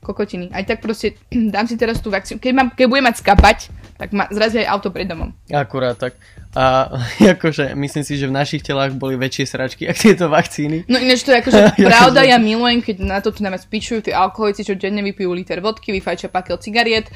[0.05, 0.53] kokotiny.
[0.53, 1.17] Aj tak proste
[1.55, 2.37] dám si teraz tú vakcínu.
[2.37, 3.59] Keď, mám, keď budem mať skapať,
[3.97, 5.33] tak ma zrazí aj auto pred domom.
[5.49, 6.21] Akurát tak.
[6.53, 6.85] A
[7.41, 10.85] akože myslím si, že v našich telách boli väčšie sračky, ako tieto vakcíny.
[10.85, 14.13] No ináč to je akože pravda, ja milujem, keď na to tu najviac pičujú tí
[14.13, 17.09] alkoholici, čo denne vypijú liter vodky, vyfajčia pakel cigariet,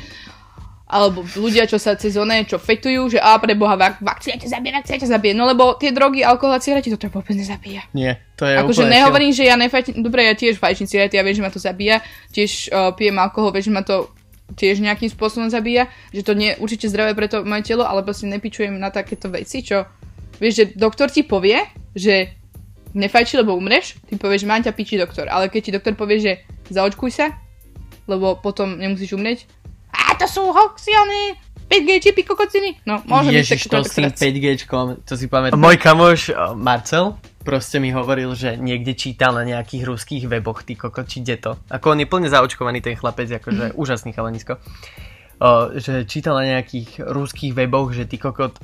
[0.86, 4.54] alebo ľudia, čo sa cez oné, čo fetujú, že a pre boha, vak- vakcína ťa
[4.54, 5.32] zabije, vakcína ťa zabije.
[5.34, 7.82] No lebo tie drogy, alkohol a cigarety, to ťa vôbec nezabíja.
[7.90, 11.34] Nie, to je Akože nehovorím, že ja nefajčím, dobre, ja tiež fajčím cigarety, ja viem,
[11.34, 14.14] že ma to zabíja, tiež uh, pijem alkohol, viem, že ma to
[14.54, 18.30] tiež nejakým spôsobom zabíja, že to nie určite zdravé pre to moje telo, ale proste
[18.30, 19.90] nepičujem na takéto veci, čo,
[20.38, 21.66] vieš, že doktor ti povie,
[21.98, 22.30] že
[22.94, 26.22] nefajči, lebo umreš, ty povieš, že mám ťa piči doktor, ale keď ti doktor povie,
[26.22, 26.32] že
[26.70, 27.34] zaočkuj sa,
[28.06, 29.50] lebo potom nemusíš umrieť,
[30.06, 31.34] a to sú hoxy, one,
[31.66, 34.22] 5G čipy, kokociny, no, môžem byť Ježiš, to tak s tým srdce.
[34.22, 35.58] 5Gčkom, to si pamätám.
[35.58, 40.74] Môj kamoš uh, Marcel proste mi hovoril, že niekde čítal na nejakých ruských weboch, ty
[40.74, 41.52] koko, či kde to.
[41.70, 43.74] Ako on je plne zaočkovaný ten chlapec, akože Mhm.
[43.78, 44.58] úžasný chalanisko.
[45.36, 48.56] Uh, že čítal na nejakých ruských weboch, že ty kokot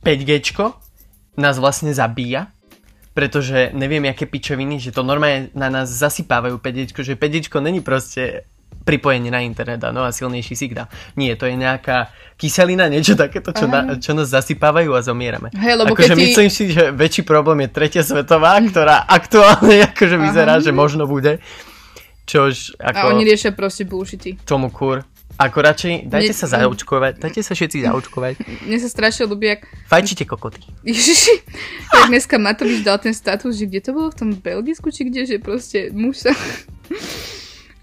[0.00, 0.72] 5Gčko
[1.36, 2.48] nás vlastne zabíja,
[3.12, 8.46] pretože neviem, aké pičoviny, že to normálne na nás zasypávajú 5Gčko, že 5Gčko není proste
[8.84, 10.86] pripojenie na internet, no a silnejší signál.
[11.14, 15.48] Nie, to je nejaká kyselina, niečo takéto, čo, na, čo nás zasypávajú a zomierame.
[15.50, 20.16] Hej, lebo akože ti- myslím si, že väčší problém je tretia svetová, ktorá aktuálne akože
[20.18, 20.62] vyzerá, Aha.
[20.62, 21.40] že možno bude.
[22.24, 24.36] Čož ako A oni riešia proste bullshity.
[24.42, 25.04] tomu kur.
[25.34, 28.34] Ako radšej, dajte Ne- sa zaočkovať, dajte sa všetci zaočkovať.
[28.64, 30.62] Mne sa strašne ľúbi, jak Fajčite kokoty.
[30.84, 31.34] Ježiši,
[31.90, 35.26] tak dneska Matovič dal ten status, že kde to bolo, v tom Belgicku, či kde,
[35.26, 36.30] že proste muž sa...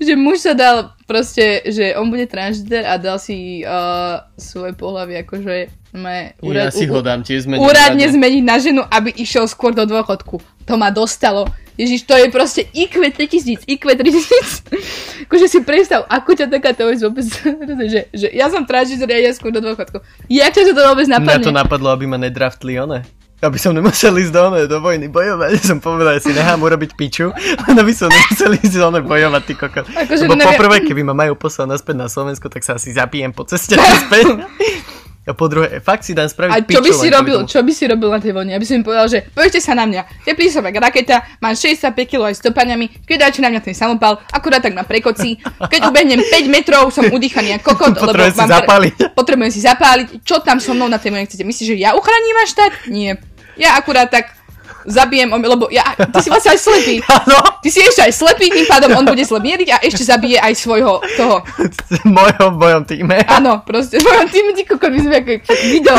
[0.02, 5.22] že muž sa dal proste, že on bude transgender a dal si uh, svoje pohľavie,
[5.22, 7.62] akože me, ja si ho dám tiež zmeniť.
[7.62, 10.39] úradne zmeniť na ženu, aby išiel skôr do dôchodku.
[10.66, 11.52] To ma dostalo.
[11.76, 15.28] Ježiš, to je proste IQ 3000, IQ 3000.
[15.28, 17.28] akože si predstav, ako ťa takáto vec vôbec,
[17.91, 19.99] že, že ja som transgender a ja skôr do dôchodku.
[20.32, 21.45] Jak ťa to vôbec Mňa napadne?
[21.47, 23.04] to napadlo, aby ma nedraftli one.
[23.42, 25.66] Aby som nemusel ísť do, do vojny bojovať.
[25.66, 27.34] Som povedal, že si nechám urobiť piču,
[27.66, 29.86] len aby som nemusel ísť do bojovať, ty kokot.
[29.89, 33.34] Akože Lebo neviem- poprvé, keby ma majú poslať naspäť na Slovensko, tak sa asi zapijem
[33.34, 34.46] po ceste naspäť.
[35.22, 37.86] A po druhé, fakt si dám spraviť A čo by si robil, čo by si
[37.86, 38.58] robil na tej vlne?
[38.58, 40.26] Aby si mi povedal, že poďte sa na mňa.
[40.26, 44.18] Teplý som jak raketa, mám 65 kg aj stopaniami, keď dáte na mňa ten samopal,
[44.34, 45.38] akurát tak ma prekocí.
[45.46, 48.94] Keď ubehnem 5 metrov, som udýchaný ako kokot, Potrebujem si zapáliť.
[49.14, 50.08] Potrebujem si zapáliť.
[50.26, 51.46] Čo tam so mnou na tej vlne chcete?
[51.46, 52.72] Myslíš, že ja uchránim váš štát?
[52.89, 53.22] Nie.
[53.56, 54.32] Ja akurát tak
[54.86, 56.95] zabijem, lebo ja, ty si vlastne aj slepý.
[57.22, 60.54] Áno, Ty si ešte aj slepý, tým pádom on bude mieriť a ešte zabije aj
[60.58, 61.45] svojho toho.
[62.02, 63.22] v mojom, mojom týme.
[63.30, 65.97] Áno, proste, v mojom týmu ty kokot, my sme ako video.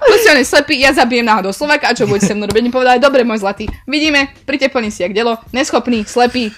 [0.00, 2.62] Proste on je slepý, ja zabijem náhodou Slovaka a čo budete se mnou robiť?
[2.64, 6.48] Mi povedali, dobre, môj zlatý, vidíme, príďte plný si jak delo, neschopný, slepý,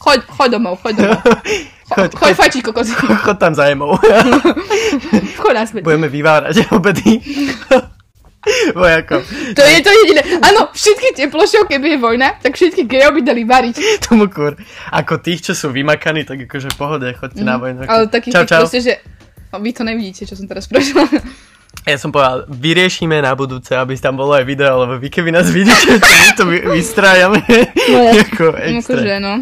[0.00, 1.20] choď, choď domov, choď domov.
[1.88, 2.36] Cho, Choď, choď choď.
[2.36, 2.88] fajčiť kokos,
[3.24, 3.96] Chod tam za Emou.
[5.40, 5.80] choď naspäť.
[5.80, 7.16] Budeme vyvárať obedy.
[8.72, 9.22] Vojakov.
[9.54, 10.22] To je to jediné.
[10.38, 13.76] Áno, všetky tie plošov, keby je vojna, tak všetky gejov by dali variť.
[14.06, 14.56] Tomu kur.
[14.90, 17.84] Ako tých, čo sú vymakaní, tak akože pohode, chodte na vojnu.
[17.84, 17.88] Mhm.
[17.88, 18.60] Ale takých čau, čau.
[18.62, 18.92] proste, že...
[19.48, 21.08] No, vy to nevidíte, čo som teraz prešla.
[21.84, 25.48] Ja som povedal, vyriešime na budúce, aby tam bolo aj video, lebo vy keby nás
[25.48, 27.40] vidíte, to my to vy- vystrájame.
[27.88, 29.00] No ja- Ako extra.
[29.00, 29.34] Akože, no.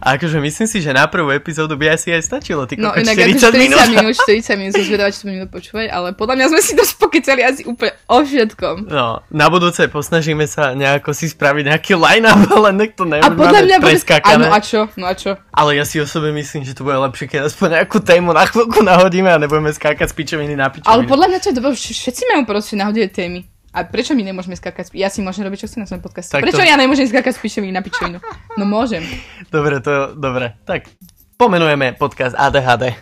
[0.00, 3.12] A akože myslím si, že na prvú epizódu by asi aj stačilo, ty No inak
[3.12, 3.78] 40 40 minút.
[3.78, 6.72] 40 minút, 40 minút som zvedavá, či to minút počúvať, ale podľa mňa sme si
[6.72, 8.76] dosť pokecali asi úplne o všetkom.
[8.88, 13.36] No, na budúce posnažíme sa nejako si spraviť nejaký line-up, ale nech to A nebude
[13.36, 13.96] podľa mňa bude...
[14.24, 14.80] Áno, a čo?
[14.96, 15.36] No a čo?
[15.52, 18.80] Ale ja si osobne myslím, že to bude lepšie, keď aspoň nejakú tému na chvíľku
[18.80, 20.88] nahodíme a nebudeme skákať z pičoviny na pičovinu.
[20.88, 23.44] Ale podľa mňa to je dobré, vš- všetci majú proste nahodie témy.
[23.70, 26.30] A prečo my nemôžeme pi- Ja si môžem robiť, čo chcem na svojom podcaste.
[26.30, 28.18] Tak Prečo to- ja nemôžem skákať z pičoviny na pičovinu?
[28.54, 29.06] No môžem.
[29.54, 30.58] Dobre, to dobre.
[30.64, 30.90] Tak
[31.36, 32.98] pomenujeme podcast ADHD.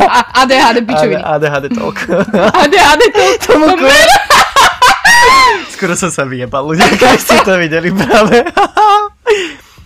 [0.00, 1.18] A ADHD pičoviny.
[1.18, 1.98] ADHD Talk.
[2.32, 3.52] ADHD to, to
[5.70, 8.42] Skoro som sa vyjebal, ľudia, keď ste to videli práve.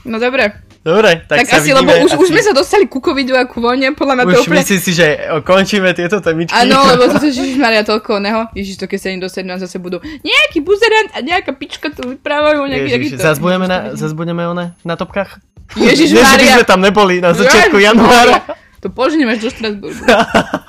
[0.05, 0.72] No dobre.
[0.83, 1.79] Dobre, tak, Tak, sa asi, vidíme.
[1.79, 4.35] lebo už, už asi- sme sa dostali ku covidu a ku vojne, podľa mňa to
[4.35, 4.59] Už úplne...
[4.67, 5.07] myslím si, že
[5.47, 6.59] končíme tieto temičky.
[6.59, 8.51] Áno, lebo toto je Maria toľko neho.
[8.51, 12.11] Ježiš, to keď sa im dostať, nás zase budú nejaký buzerant a nejaká pička tu
[12.11, 13.23] vyprávajú nejaký Ježiš, takýto.
[13.23, 15.39] zas budeme, na, zas budeme one, na topkách?
[15.73, 16.55] Ježiš Nie, že by Maria.
[16.59, 18.43] sme tam neboli na začiatku januára.
[18.83, 20.03] To poženiem až do Štrasburgu.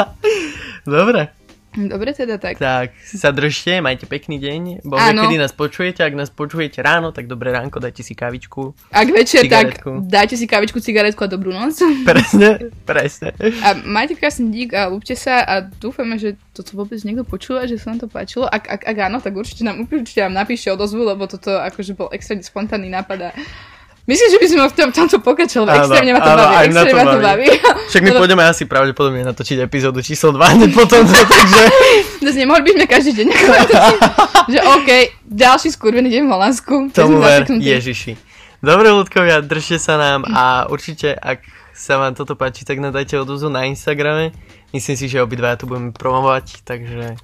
[0.86, 1.34] Dobre,
[1.74, 2.62] Dobre teda tak.
[2.62, 4.62] tak sa držte, majte pekný deň.
[4.86, 5.26] Bo Áno.
[5.26, 8.78] kedy nás počujete, ak nás počujete ráno, tak dobré ránko, dajte si kávičku.
[8.94, 9.92] Ak večer, tak Cigaretku.
[10.06, 11.74] dajte si kavičku, cigaretku a dobrú noc.
[12.10, 13.34] Presne, presne.
[13.66, 17.82] A majte krásny dík a lúbte sa a dúfame, že toto vôbec niekto počúva, že
[17.82, 18.46] sa vám to páčilo.
[18.46, 22.14] Ak, ak, ak áno, tak určite nám, určite nám napíšte odozvu, lebo toto akože bol
[22.14, 23.30] extrémne spontánny nápad a
[24.04, 25.80] Myslím, že by sme v tom, tomto pokračovali.
[25.80, 26.51] Extrémne ma to áno, baví.
[26.51, 27.47] to Extrémne ma to baví.
[27.89, 31.62] Však my Lebo- pôjdeme asi pravdepodobne natočiť epizódu číslo 2 hneď potom, takže...
[32.24, 33.99] Dnes nemohli by sme každý deň natočiť,
[34.54, 34.89] že OK,
[35.24, 36.74] ďalší skurvený deň v Holandsku.
[36.91, 37.47] Tomu ver.
[37.47, 38.20] Ježiši.
[38.60, 43.20] Dobre, ľudkovia, držte sa nám a určite, ak sa vám toto páči, tak nám dajte
[43.20, 44.36] odozvu na Instagrame.
[44.76, 47.16] Myslím si, že obidva tu budeme promovať, takže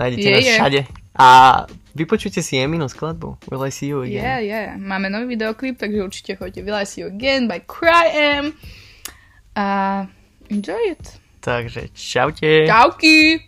[0.00, 0.80] nájdete Je, nás všade.
[1.16, 1.28] A
[1.96, 3.36] vypočujte si Eminu skladbu.
[3.50, 4.24] Will I see you again?
[4.24, 4.76] Yeah, yeah.
[4.76, 6.62] Máme nový videoklip, takže určite choďte.
[6.62, 8.12] Will I see you again by Cry
[9.56, 10.06] A
[10.50, 11.20] enjoy it.
[11.40, 12.66] Takže čaute.
[12.66, 13.40] Čauky!